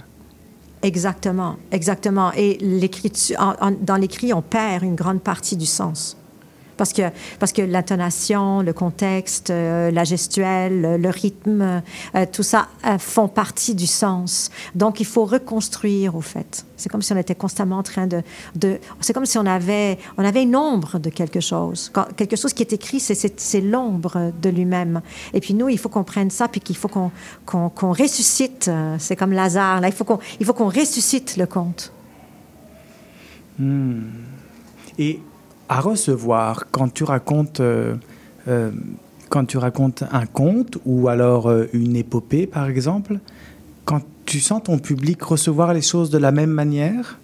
Exactement, 0.81 1.57
exactement. 1.71 2.31
Et 2.35 2.59
dans 3.81 3.95
l'écrit, 3.95 4.33
on 4.33 4.41
perd 4.41 4.83
une 4.83 4.95
grande 4.95 5.21
partie 5.21 5.57
du 5.57 5.65
sens 5.65 6.16
parce 6.77 6.93
que, 6.93 7.01
parce 7.39 7.51
que 7.51 7.61
l'intonation, 7.61 8.61
le 8.61 8.73
contexte, 8.73 9.49
euh, 9.49 9.91
la 9.91 10.03
gestuelle, 10.03 11.01
le 11.01 11.09
rythme, 11.09 11.81
euh, 12.15 12.25
tout 12.31 12.43
ça 12.43 12.67
euh, 12.85 12.97
font 12.97 13.27
partie 13.27 13.75
du 13.75 13.87
sens. 13.87 14.49
Donc, 14.75 14.99
il 14.99 15.05
faut 15.05 15.25
reconstruire, 15.25 16.15
au 16.15 16.21
fait. 16.21 16.65
C'est 16.77 16.89
comme 16.89 17.01
si 17.01 17.11
on 17.11 17.17
était 17.17 17.35
constamment 17.35 17.79
en 17.79 17.83
train 17.83 18.07
de... 18.07 18.21
c'est 19.01 19.13
comme 19.13 19.25
si 19.25 19.37
on 19.37 19.45
avait, 19.45 19.97
on 20.17 20.23
avait 20.23 20.43
une 20.43 20.55
ombre 20.55 20.99
de 20.99 21.09
quelque 21.09 21.39
chose. 21.39 21.91
Quelque 22.15 22.35
chose 22.35 22.53
qui 22.53 22.61
est 22.61 22.71
écrit, 22.71 22.99
c'est 22.99 23.61
l'ombre 23.61 24.31
de 24.39 24.49
lui-même. 24.49 25.01
Et 25.33 25.39
puis 25.39 25.53
nous, 25.55 25.69
il 25.69 25.79
faut 25.79 25.89
qu'on 25.89 26.03
prenne 26.03 26.29
ça, 26.29 26.47
puis 26.47 26.61
qu'il 26.61 26.77
faut 26.77 26.87
qu'on 26.87 27.11
qu'on 27.45 27.91
ressuscite. 27.91 28.69
C'est 28.99 29.15
comme 29.15 29.31
Lazare, 29.31 29.81
là. 29.81 29.87
Il 29.87 29.93
faut 29.93 30.03
qu'on 30.03 30.19
qu'on 30.53 30.69
ressuscite 30.69 31.37
le 31.37 31.45
conte. 31.47 31.91
Hmm. 33.59 34.03
Et 34.99 35.19
à 35.69 35.81
recevoir 35.81 36.65
quand 36.71 36.93
tu 36.93 37.03
racontes, 37.03 37.59
euh, 37.59 37.95
euh, 38.47 38.71
quand 39.29 39.45
tu 39.45 39.57
racontes 39.57 40.03
un 40.11 40.25
conte 40.25 40.77
ou 40.85 41.07
alors 41.07 41.49
euh, 41.49 41.67
une 41.73 41.95
épopée, 41.95 42.47
par 42.47 42.67
exemple, 42.67 43.19
quand 43.85 44.01
tu 44.25 44.39
sens 44.39 44.63
ton 44.63 44.79
public 44.79 45.21
recevoir 45.21 45.73
les 45.73 45.81
choses 45.81 46.09
de 46.09 46.17
la 46.17 46.31
même 46.31 46.51
manière? 46.51 47.19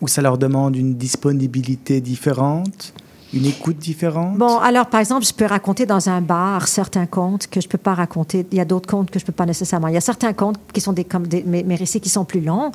Ou 0.00 0.08
ça 0.08 0.20
leur 0.20 0.36
demande 0.36 0.76
une 0.76 0.94
disponibilité 0.94 2.00
différente? 2.00 2.92
Une 3.34 3.46
écoute 3.46 3.78
différente? 3.78 4.36
Bon, 4.36 4.58
alors, 4.58 4.86
par 4.86 5.00
exemple, 5.00 5.24
je 5.24 5.32
peux 5.32 5.46
raconter 5.46 5.86
dans 5.86 6.08
un 6.08 6.20
bar 6.20 6.68
certains 6.68 7.06
contes 7.06 7.46
que 7.46 7.60
je 7.60 7.66
ne 7.66 7.70
peux 7.70 7.78
pas 7.78 7.94
raconter. 7.94 8.46
Il 8.52 8.58
y 8.58 8.60
a 8.60 8.64
d'autres 8.64 8.88
contes 8.88 9.10
que 9.10 9.18
je 9.18 9.24
ne 9.24 9.26
peux 9.26 9.32
pas 9.32 9.46
nécessairement. 9.46 9.88
Il 9.88 9.94
y 9.94 9.98
a 9.98 10.02
certains 10.02 10.34
contes 10.34 10.56
qui 10.72 10.80
sont 10.80 10.92
des, 10.92 11.04
comme 11.04 11.26
des, 11.26 11.42
mes, 11.42 11.74
récits 11.74 12.00
qui 12.00 12.10
sont 12.10 12.26
plus 12.26 12.42
longs. 12.42 12.72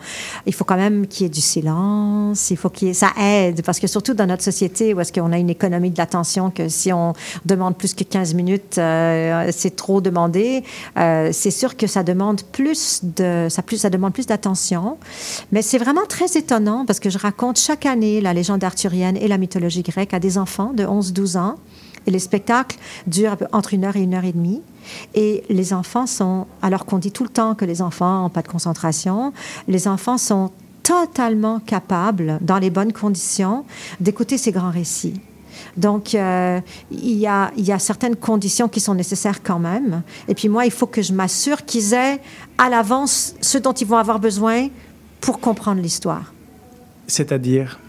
Il 0.48 0.54
faut 0.54 0.64
quand 0.64 0.78
même 0.78 1.06
qu'il 1.06 1.26
y 1.26 1.28
ait 1.28 1.30
du 1.30 1.42
silence. 1.42 2.50
Il 2.50 2.58
faut 2.58 2.70
qu'il 2.70 2.88
y 2.88 2.92
ait, 2.92 2.96
ça 2.96 3.12
aide. 3.20 3.62
Parce 3.64 3.80
que 3.80 3.86
surtout 3.86 4.16
dans 4.16 4.26
notre 4.26 4.44
société 4.44 4.94
où 4.96 5.00
est-ce 5.00 5.14
qu'on 5.14 5.32
a 5.32 5.38
une 5.38 5.50
économie 5.50 5.92
de 5.92 5.98
l'attention 5.98 6.50
que 6.50 6.70
si 6.70 6.92
on 6.92 7.14
demande 7.46 7.78
plus 7.78 7.94
que 7.94 8.04
15 8.04 8.34
minutes, 8.34 8.78
euh, 8.80 9.52
c'est 9.54 9.76
trop 9.76 10.02
demandé. 10.02 10.64
Euh, 10.98 11.30
c'est 11.34 11.52
sûr 11.52 11.78
que 11.78 11.86
ça 11.86 12.02
demande 12.02 12.42
plus 12.52 13.02
de, 13.04 13.48
ça, 13.50 13.62
plus, 13.62 13.78
ça 13.78 13.92
demande 13.92 14.14
plus 14.14 14.26
d'attention. 14.26 14.98
Mais 15.52 15.62
c'est 15.62 15.78
vraiment 15.78 16.06
très 16.08 16.36
étonnant 16.36 16.86
parce 16.86 17.00
que 17.00 17.12
je 17.12 17.20
raconte 17.20 17.60
chaque 17.60 17.86
année 17.86 18.22
la 18.22 18.34
légende 18.34 18.64
arthurienne 18.64 19.18
et 19.18 19.28
la 19.28 19.38
mythologie 19.38 19.84
grecque 19.84 20.16
à 20.16 20.20
des 20.20 20.38
enfants 20.40 20.47
de 20.74 20.84
11-12 20.84 21.38
ans. 21.38 21.56
Et 22.06 22.12
les 22.12 22.20
spectacles 22.20 22.78
durent 23.06 23.38
entre 23.52 23.74
une 23.74 23.84
heure 23.84 23.98
et 23.98 24.02
une 24.02 24.14
heure 24.14 24.24
et 24.24 24.32
demie. 24.32 24.62
Et 25.14 25.44
les 25.50 25.74
enfants 25.74 26.08
sont, 26.08 26.48
alors 26.62 26.86
qu'on 26.86 27.00
dit 27.00 27.12
tout 27.12 27.24
le 27.24 27.30
temps 27.30 27.54
que 27.54 27.66
les 27.66 27.82
enfants 27.82 28.22
n'ont 28.22 28.30
pas 28.30 28.42
de 28.42 28.48
concentration, 28.48 29.34
les 29.68 29.88
enfants 29.88 30.18
sont 30.18 30.52
totalement 30.84 31.60
capables, 31.60 32.40
dans 32.40 32.60
les 32.60 32.70
bonnes 32.70 32.94
conditions, 32.94 33.66
d'écouter 34.00 34.38
ces 34.38 34.54
grands 34.54 34.72
récits. 34.72 35.20
Donc, 35.76 36.16
euh, 36.16 36.62
il, 36.92 37.18
y 37.18 37.28
a, 37.28 37.52
il 37.58 37.66
y 37.66 37.74
a 37.74 37.80
certaines 37.80 38.16
conditions 38.16 38.70
qui 38.70 38.80
sont 38.80 38.96
nécessaires 38.96 39.44
quand 39.44 39.60
même. 39.60 40.02
Et 40.30 40.34
puis 40.34 40.48
moi, 40.48 40.66
il 40.66 40.72
faut 40.72 40.88
que 40.88 41.02
je 41.02 41.12
m'assure 41.12 41.66
qu'ils 41.66 41.94
aient 41.94 42.22
à 42.58 42.70
l'avance 42.70 43.36
ce 43.42 43.58
dont 43.58 43.74
ils 43.74 43.88
vont 43.88 43.98
avoir 43.98 44.20
besoin 44.20 44.70
pour 45.20 45.40
comprendre 45.40 45.82
l'histoire. 45.82 46.34
C'est-à-dire 47.08 47.80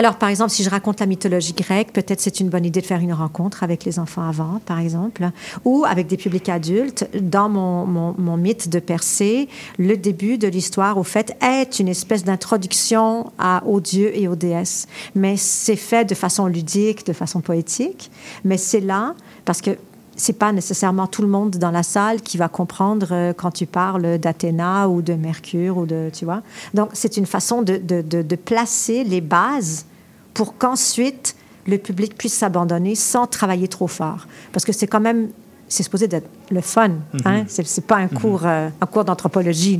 alors, 0.00 0.16
par 0.16 0.30
exemple, 0.30 0.50
si 0.50 0.64
je 0.64 0.70
raconte 0.70 1.00
la 1.00 1.04
mythologie 1.04 1.52
grecque, 1.52 1.92
peut-être 1.92 2.22
c'est 2.22 2.40
une 2.40 2.48
bonne 2.48 2.64
idée 2.64 2.80
de 2.80 2.86
faire 2.86 3.00
une 3.00 3.12
rencontre 3.12 3.62
avec 3.62 3.84
les 3.84 3.98
enfants 3.98 4.26
avant, 4.26 4.58
par 4.64 4.78
exemple, 4.78 5.28
ou 5.66 5.84
avec 5.86 6.06
des 6.06 6.16
publics 6.16 6.48
adultes. 6.48 7.06
Dans 7.20 7.50
mon, 7.50 7.84
mon, 7.84 8.36
mythe 8.38 8.70
de 8.70 8.78
Persée, 8.78 9.50
le 9.78 9.98
début 9.98 10.38
de 10.38 10.48
l'histoire, 10.48 10.96
au 10.96 11.02
fait, 11.02 11.36
est 11.42 11.80
une 11.80 11.88
espèce 11.88 12.24
d'introduction 12.24 13.30
aux 13.66 13.80
dieux 13.80 14.16
et 14.16 14.26
aux 14.26 14.36
déesses. 14.36 14.88
Mais 15.14 15.36
c'est 15.36 15.76
fait 15.76 16.06
de 16.06 16.14
façon 16.14 16.46
ludique, 16.46 17.04
de 17.04 17.12
façon 17.12 17.42
poétique. 17.42 18.10
Mais 18.42 18.56
c'est 18.56 18.80
là, 18.80 19.14
parce 19.44 19.60
que 19.60 19.76
c'est 20.16 20.38
pas 20.38 20.52
nécessairement 20.52 21.08
tout 21.08 21.22
le 21.22 21.28
monde 21.28 21.56
dans 21.56 21.70
la 21.70 21.82
salle 21.82 22.20
qui 22.20 22.38
va 22.38 22.48
comprendre 22.48 23.08
euh, 23.10 23.32
quand 23.32 23.50
tu 23.50 23.66
parles 23.66 24.18
d'Athéna 24.18 24.88
ou 24.88 25.02
de 25.02 25.14
Mercure 25.14 25.78
ou 25.78 25.86
de, 25.86 26.10
tu 26.12 26.24
vois. 26.24 26.42
Donc, 26.74 26.90
c'est 26.92 27.16
une 27.16 27.26
façon 27.26 27.62
de, 27.62 27.76
de, 27.76 28.02
de, 28.02 28.36
placer 28.36 29.04
les 29.04 29.20
bases 29.20 29.86
pour 30.34 30.56
qu'ensuite 30.56 31.36
le 31.66 31.78
public 31.78 32.16
puisse 32.16 32.34
s'abandonner 32.34 32.94
sans 32.94 33.26
travailler 33.26 33.68
trop 33.68 33.86
fort. 33.86 34.26
Parce 34.52 34.64
que 34.64 34.72
c'est 34.72 34.86
quand 34.86 35.00
même, 35.00 35.28
c'est 35.68 35.82
supposé 35.82 36.08
d'être 36.08 36.28
le 36.50 36.60
fun. 36.60 36.88
Mm 36.88 37.18
-hmm. 37.24 37.64
C'est 37.64 37.86
pas 37.86 37.96
un 37.96 38.08
cours, 38.08 38.44
euh, 38.44 38.68
un 38.80 38.86
cours 38.86 39.04
d'anthropologie. 39.04 39.78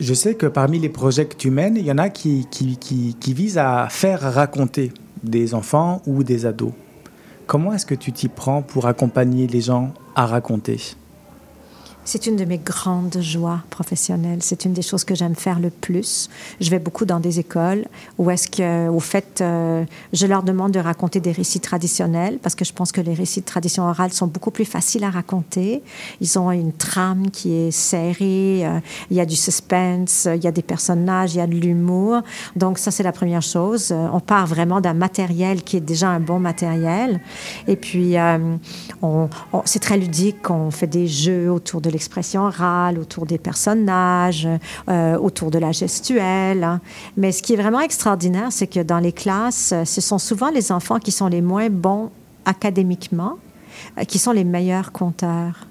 Je 0.00 0.14
sais 0.14 0.34
que 0.34 0.46
parmi 0.46 0.78
les 0.78 0.88
projets 0.88 1.26
que 1.26 1.36
tu 1.36 1.50
mènes, 1.50 1.76
il 1.76 1.84
y 1.84 1.92
en 1.92 1.98
a 1.98 2.08
qui, 2.08 2.46
qui, 2.50 2.76
qui, 2.76 3.16
qui 3.20 3.32
visent 3.34 3.58
à 3.58 3.88
faire 3.90 4.20
raconter 4.20 4.92
des 5.22 5.54
enfants 5.54 6.02
ou 6.06 6.22
des 6.22 6.46
ados. 6.46 6.72
Comment 7.46 7.72
est-ce 7.74 7.86
que 7.86 7.96
tu 7.96 8.12
t'y 8.12 8.28
prends 8.28 8.62
pour 8.62 8.86
accompagner 8.86 9.46
les 9.46 9.60
gens 9.60 9.92
à 10.14 10.26
raconter? 10.26 10.78
C'est 12.08 12.26
une 12.26 12.36
de 12.36 12.46
mes 12.46 12.56
grandes 12.56 13.20
joies 13.20 13.60
professionnelles. 13.68 14.38
C'est 14.40 14.64
une 14.64 14.72
des 14.72 14.80
choses 14.80 15.04
que 15.04 15.14
j'aime 15.14 15.34
faire 15.34 15.60
le 15.60 15.68
plus. 15.68 16.30
Je 16.58 16.70
vais 16.70 16.78
beaucoup 16.78 17.04
dans 17.04 17.20
des 17.20 17.38
écoles 17.38 17.84
où 18.16 18.30
est-ce 18.30 18.48
que, 18.48 18.88
au 18.88 18.98
fait, 18.98 19.42
euh, 19.42 19.84
je 20.14 20.26
leur 20.26 20.42
demande 20.42 20.72
de 20.72 20.78
raconter 20.78 21.20
des 21.20 21.32
récits 21.32 21.60
traditionnels 21.60 22.38
parce 22.42 22.54
que 22.54 22.64
je 22.64 22.72
pense 22.72 22.92
que 22.92 23.02
les 23.02 23.12
récits 23.12 23.40
de 23.40 23.44
tradition 23.44 23.82
orale 23.82 24.10
sont 24.14 24.26
beaucoup 24.26 24.50
plus 24.50 24.64
faciles 24.64 25.04
à 25.04 25.10
raconter. 25.10 25.82
Ils 26.22 26.38
ont 26.38 26.50
une 26.50 26.72
trame 26.72 27.30
qui 27.30 27.52
est 27.52 27.70
serrée, 27.70 28.64
euh, 28.64 28.80
il 29.10 29.18
y 29.18 29.20
a 29.20 29.26
du 29.26 29.36
suspense, 29.36 30.26
il 30.34 30.42
y 30.42 30.46
a 30.46 30.52
des 30.52 30.62
personnages, 30.62 31.34
il 31.34 31.38
y 31.38 31.42
a 31.42 31.46
de 31.46 31.56
l'humour. 31.56 32.22
Donc 32.56 32.78
ça, 32.78 32.90
c'est 32.90 33.02
la 33.02 33.12
première 33.12 33.42
chose. 33.42 33.90
Euh, 33.92 34.08
on 34.14 34.20
part 34.20 34.46
vraiment 34.46 34.80
d'un 34.80 34.94
matériel 34.94 35.62
qui 35.62 35.76
est 35.76 35.80
déjà 35.80 36.08
un 36.08 36.20
bon 36.20 36.40
matériel. 36.40 37.20
Et 37.66 37.76
puis, 37.76 38.16
c'est 39.66 39.80
très 39.80 39.98
ludique. 39.98 40.48
On 40.48 40.70
fait 40.70 40.86
des 40.86 41.06
jeux 41.06 41.52
autour 41.52 41.82
de 41.82 41.97
l'expression 41.98 42.46
orale, 42.46 42.96
autour 42.96 43.26
des 43.26 43.38
personnages, 43.38 44.48
euh, 44.88 45.18
autour 45.18 45.50
de 45.50 45.58
la 45.58 45.72
gestuelle. 45.72 46.62
Hein. 46.62 46.80
Mais 47.16 47.32
ce 47.32 47.42
qui 47.42 47.54
est 47.54 47.56
vraiment 47.56 47.80
extraordinaire, 47.80 48.52
c'est 48.52 48.68
que 48.68 48.80
dans 48.80 49.00
les 49.00 49.12
classes, 49.12 49.74
ce 49.84 50.00
sont 50.00 50.18
souvent 50.18 50.50
les 50.50 50.70
enfants 50.70 51.00
qui 51.00 51.10
sont 51.10 51.26
les 51.26 51.42
moins 51.42 51.70
bons 51.70 52.10
académiquement, 52.44 53.34
euh, 53.98 54.04
qui 54.04 54.20
sont 54.20 54.30
les 54.30 54.44
meilleurs 54.44 54.92
conteurs. 54.92 55.66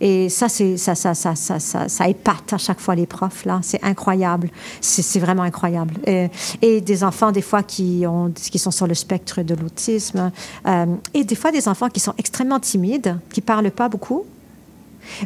Et 0.00 0.28
ça, 0.28 0.48
ça, 0.48 0.76
ça, 0.76 0.94
ça, 0.94 1.34
ça, 1.34 1.58
ça, 1.58 1.88
ça, 1.88 2.08
épate 2.08 2.52
à 2.52 2.58
chaque 2.58 2.78
fois 2.78 2.94
les 2.94 3.06
profs, 3.06 3.44
là. 3.44 3.58
C'est 3.62 3.82
incroyable. 3.82 4.48
C'est, 4.80 5.18
vraiment 5.18 5.42
incroyable. 5.42 5.94
Et, 6.06 6.80
des 6.80 7.02
enfants, 7.02 7.32
des 7.32 7.42
fois, 7.42 7.64
qui, 7.64 8.04
ont, 8.06 8.30
qui 8.30 8.60
sont 8.60 8.70
sur 8.70 8.86
le 8.86 8.94
spectre 8.94 9.42
de 9.42 9.54
l'autisme, 9.56 10.30
euh, 10.66 10.86
et 11.12 11.24
des 11.24 11.34
fois, 11.34 11.50
des 11.50 11.66
enfants 11.66 11.88
qui 11.88 11.98
sont 11.98 12.14
extrêmement 12.18 12.60
timides, 12.60 13.18
qui 13.32 13.40
parlent 13.40 13.72
pas 13.72 13.88
beaucoup, 13.88 14.24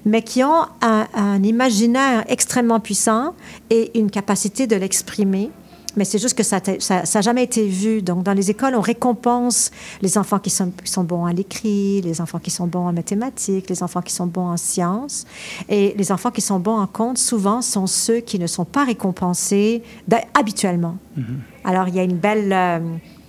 mais 0.04 0.22
qui 0.22 0.42
ont 0.44 0.66
un, 0.80 1.42
imaginaire 1.42 2.24
extrêmement 2.28 2.80
puissant 2.80 3.34
et 3.70 3.98
une 3.98 4.10
capacité 4.10 4.66
de 4.66 4.76
l'exprimer. 4.76 5.50
Mais 5.96 6.04
c'est 6.04 6.18
juste 6.18 6.36
que 6.36 6.44
ça 6.44 6.60
n'a 6.60 7.20
jamais 7.20 7.42
été 7.42 7.66
vu. 7.66 8.02
Donc, 8.02 8.22
dans 8.22 8.32
les 8.32 8.50
écoles, 8.50 8.74
on 8.76 8.80
récompense 8.80 9.72
les 10.00 10.16
enfants 10.16 10.38
qui 10.38 10.50
sont, 10.50 10.70
qui 10.70 10.90
sont 10.90 11.02
bons 11.02 11.24
à 11.24 11.32
l'écrit, 11.32 12.02
les 12.02 12.20
enfants 12.20 12.38
qui 12.38 12.50
sont 12.50 12.66
bons 12.66 12.86
en 12.86 12.92
mathématiques, 12.92 13.68
les 13.68 13.82
enfants 13.82 14.02
qui 14.02 14.12
sont 14.12 14.26
bons 14.26 14.48
en 14.48 14.56
sciences. 14.56 15.26
Et 15.68 15.94
les 15.96 16.12
enfants 16.12 16.30
qui 16.30 16.40
sont 16.40 16.60
bons 16.60 16.78
en 16.78 16.86
compte, 16.86 17.18
souvent, 17.18 17.62
sont 17.62 17.86
ceux 17.88 18.20
qui 18.20 18.38
ne 18.38 18.46
sont 18.46 18.64
pas 18.64 18.84
récompensés 18.84 19.82
habituellement. 20.34 20.98
Mm-hmm. 21.18 21.22
Alors, 21.64 21.88
il 21.88 21.96
y 21.96 22.00
a 22.00 22.04
une 22.04 22.16
belle, 22.16 22.52
euh, 22.52 22.78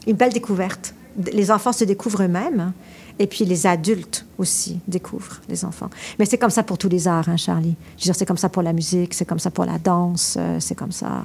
une 0.06 0.16
belle 0.16 0.34
découverte. 0.34 0.94
Les 1.34 1.50
enfants 1.50 1.74
se 1.74 1.86
découvrent 1.86 2.24
eux-mêmes. 2.24 2.74
Et 3.20 3.28
puis 3.28 3.44
les 3.44 3.68
adultes 3.68 4.26
aussi 4.38 4.80
découvrent 4.88 5.42
les 5.50 5.66
enfants. 5.66 5.90
Mais 6.18 6.26
c'est 6.26 6.38
comme 6.38 6.50
ça 6.50 6.64
pour 6.64 6.78
tous 6.78 6.88
les 6.88 7.08
arts, 7.08 7.28
hein, 7.28 7.36
Charlie. 7.36 7.76
Je 7.98 8.04
veux 8.04 8.06
dire, 8.06 8.16
c'est 8.16 8.26
comme 8.26 8.38
ça 8.38 8.48
pour 8.48 8.64
la 8.64 8.72
musique, 8.72 9.14
c'est 9.14 9.26
comme 9.26 9.40
ça 9.40 9.52
pour 9.52 9.66
la 9.66 9.78
danse, 9.78 10.38
euh, 10.40 10.58
c'est 10.60 10.76
comme 10.76 10.94
ça. 10.94 11.24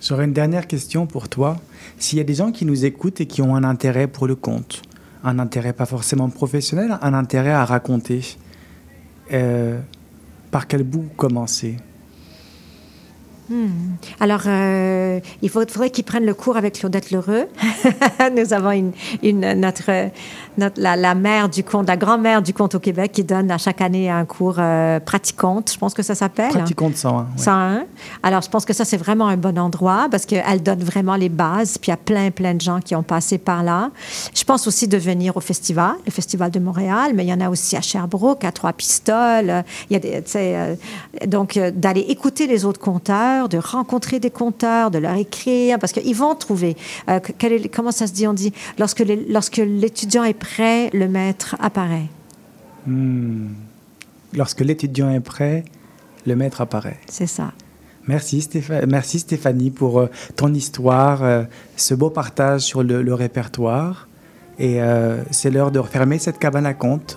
J'aurais 0.00 0.24
une 0.24 0.32
dernière 0.32 0.68
question 0.68 1.06
pour 1.06 1.28
toi. 1.28 1.56
S'il 1.98 2.18
y 2.18 2.20
a 2.20 2.24
des 2.24 2.34
gens 2.34 2.52
qui 2.52 2.64
nous 2.64 2.84
écoutent 2.84 3.20
et 3.20 3.26
qui 3.26 3.42
ont 3.42 3.56
un 3.56 3.64
intérêt 3.64 4.06
pour 4.06 4.28
le 4.28 4.36
conte, 4.36 4.82
un 5.24 5.40
intérêt 5.40 5.72
pas 5.72 5.86
forcément 5.86 6.28
professionnel, 6.28 6.96
un 7.02 7.14
intérêt 7.14 7.50
à 7.50 7.64
raconter, 7.64 8.36
euh, 9.32 9.80
par 10.52 10.68
quel 10.68 10.84
bout 10.84 11.06
commencer? 11.16 11.76
Hmm. 13.50 13.96
Alors, 14.20 14.42
euh, 14.46 15.20
il 15.42 15.48
faudrait 15.48 15.90
qu'ils 15.90 16.04
prennent 16.04 16.26
le 16.26 16.34
cours 16.34 16.56
avec 16.56 16.74
Claudette 16.74 17.10
Lheureux. 17.10 17.46
Nous 18.36 18.52
avons 18.52 18.72
une, 18.72 18.92
une 19.22 19.54
notre, 19.54 20.10
notre, 20.58 20.80
la, 20.80 20.96
la, 20.96 21.14
mère 21.14 21.48
du 21.48 21.64
conte, 21.64 21.88
la 21.88 21.96
grand-mère 21.96 22.42
du 22.42 22.52
conte 22.52 22.74
au 22.74 22.78
Québec 22.78 23.12
qui 23.12 23.24
donne 23.24 23.50
à 23.50 23.58
chaque 23.58 23.80
année 23.80 24.10
un 24.10 24.24
cours 24.24 24.56
euh, 24.58 25.00
praticonte, 25.00 25.72
je 25.72 25.78
pense 25.78 25.94
que 25.94 26.02
ça 26.02 26.14
s'appelle. 26.14 26.50
Praticonte 26.50 26.96
101. 26.96 27.26
101. 27.36 27.84
Alors, 28.22 28.42
je 28.42 28.50
pense 28.50 28.64
que 28.64 28.72
ça, 28.72 28.84
c'est 28.84 28.96
vraiment 28.96 29.28
un 29.28 29.36
bon 29.36 29.58
endroit 29.58 30.08
parce 30.10 30.26
qu'elle 30.26 30.62
donne 30.62 30.82
vraiment 30.82 31.16
les 31.16 31.28
bases. 31.28 31.78
Puis 31.78 31.88
il 31.88 31.92
y 31.92 31.94
a 31.94 31.96
plein, 31.96 32.30
plein 32.30 32.54
de 32.54 32.60
gens 32.60 32.80
qui 32.80 32.94
ont 32.94 33.02
passé 33.02 33.38
par 33.38 33.62
là. 33.62 33.90
Je 34.34 34.44
pense 34.44 34.66
aussi 34.66 34.88
de 34.88 34.98
venir 34.98 35.36
au 35.36 35.40
festival, 35.40 35.92
le 36.04 36.12
Festival 36.12 36.50
de 36.50 36.58
Montréal, 36.58 37.12
mais 37.14 37.24
il 37.24 37.28
y 37.28 37.32
en 37.32 37.40
a 37.40 37.48
aussi 37.48 37.76
à 37.76 37.80
Sherbrooke, 37.80 38.44
à 38.44 38.52
Trois-Pistoles. 38.52 39.64
Il 39.90 39.94
y 39.94 39.96
a 39.96 39.98
des, 39.98 40.22
euh, 40.36 40.74
donc, 41.26 41.56
euh, 41.56 41.70
d'aller 41.70 42.00
écouter 42.08 42.46
les 42.46 42.64
autres 42.64 42.80
conteurs 42.80 43.37
de 43.46 43.58
rencontrer 43.58 44.18
des 44.18 44.30
conteurs, 44.30 44.90
de 44.90 44.98
leur 44.98 45.14
écrire, 45.14 45.78
parce 45.78 45.92
qu'ils 45.92 46.16
vont 46.16 46.34
trouver. 46.34 46.76
Euh, 47.08 47.20
est, 47.42 47.68
comment 47.68 47.92
ça 47.92 48.06
se 48.06 48.12
dit 48.12 48.26
On 48.26 48.32
dit 48.32 48.52
lorsque 48.78 49.58
l'étudiant 49.58 50.24
est 50.24 50.34
prêt, 50.34 50.90
le 50.92 51.06
maître 51.08 51.56
apparaît. 51.60 52.08
Hmm. 52.86 53.48
Lorsque 54.34 54.60
l'étudiant 54.60 55.10
est 55.10 55.20
prêt, 55.20 55.64
le 56.26 56.34
maître 56.34 56.60
apparaît. 56.60 56.98
C'est 57.08 57.26
ça. 57.26 57.52
Merci, 58.06 58.40
Stéphanie, 58.40 58.86
merci 58.88 59.18
Stéphanie 59.18 59.70
pour 59.70 60.00
euh, 60.00 60.10
ton 60.34 60.52
histoire, 60.54 61.22
euh, 61.22 61.44
ce 61.76 61.94
beau 61.94 62.10
partage 62.10 62.62
sur 62.62 62.82
le, 62.82 63.02
le 63.02 63.14
répertoire. 63.14 64.08
Et 64.60 64.80
c'est 65.30 65.52
l'heure 65.52 65.70
de 65.70 65.78
refermer 65.78 66.18
cette 66.18 66.40
cabane 66.40 66.66
à 66.66 66.74
contes. 66.74 67.16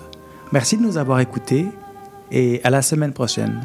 Merci 0.52 0.76
de 0.76 0.82
nous 0.82 0.96
avoir 0.96 1.18
écoutés 1.18 1.66
et 2.30 2.60
à 2.62 2.70
la 2.70 2.82
semaine 2.82 3.12
prochaine. 3.12 3.60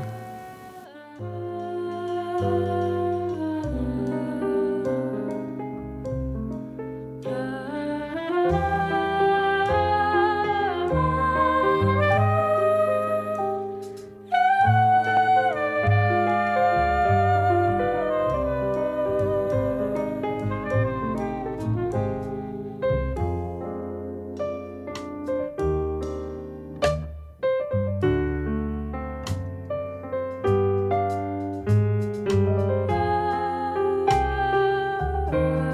love. 35.31 35.66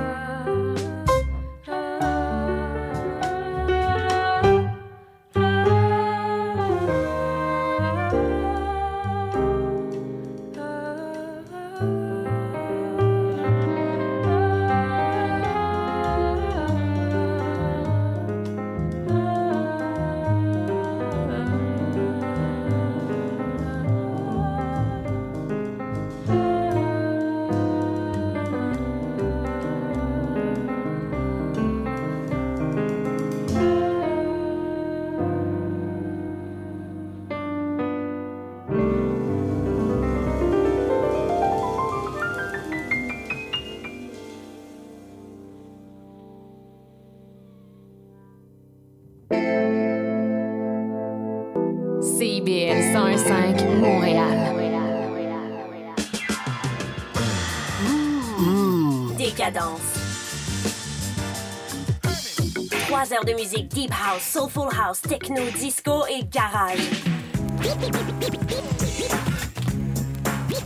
Heures 63.13 63.25
de 63.25 63.33
musique 63.33 63.69
deep 63.69 63.91
house, 63.91 64.21
soulful 64.21 64.67
house, 64.69 65.01
techno, 65.01 65.41
disco 65.57 66.05
et 66.07 66.23
garage. 66.25 66.79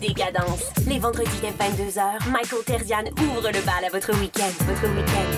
Décadence. 0.02 0.64
Les 0.88 1.00
vendredis 1.00 1.40
dès 1.42 1.52
22h, 1.52 2.30
Michael 2.32 2.64
Terzian 2.66 3.04
ouvre 3.20 3.52
le 3.52 3.62
bal 3.66 3.86
à 3.86 3.90
votre 3.92 4.12
week-end. 4.20 4.52
Votre 4.66 4.88
week-end, 4.96 5.30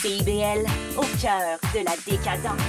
CIBL, 0.00 0.66
au 0.96 1.04
cœur 1.20 1.58
de 1.74 1.84
la 1.84 1.96
décadence. 2.06 2.60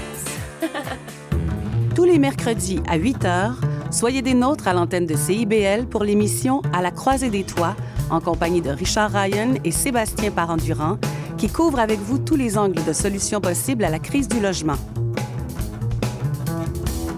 Tous 1.96 2.06
les 2.06 2.20
mercredis 2.20 2.82
à 2.88 2.98
8 2.98 3.24
h, 3.24 3.54
soyez 3.94 4.22
des 4.22 4.34
nôtres 4.34 4.68
à 4.68 4.74
l'antenne 4.74 5.06
de 5.06 5.16
CIBL 5.16 5.86
pour 5.90 6.04
l'émission 6.04 6.62
À 6.74 6.82
la 6.82 6.92
croisée 6.92 7.30
des 7.30 7.44
toits, 7.44 7.76
en 8.10 8.20
compagnie 8.20 8.62
de 8.62 8.70
Richard 8.70 9.12
Ryan 9.12 9.54
et 9.64 9.72
Sébastien 9.72 10.32
Parent-Durand, 10.32 10.98
qui 11.38 11.48
couvrent 11.48 11.80
avec 11.80 12.00
vous 12.00 12.18
tous 12.18 12.36
les 12.36 12.58
angles 12.58 12.84
de 12.84 12.94
solutions 12.94 13.40
possibles 13.40 13.84
à 13.84 13.90
la 13.90 14.00
crise 14.00 14.28
du 14.28 14.40
logement. 14.40 14.78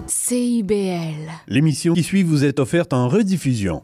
CIBL. 0.06 1.30
L'émission 1.48 1.94
qui 1.94 2.02
suit 2.02 2.22
vous 2.22 2.44
est 2.44 2.58
offerte 2.58 2.92
en 2.92 3.08
rediffusion. 3.08 3.82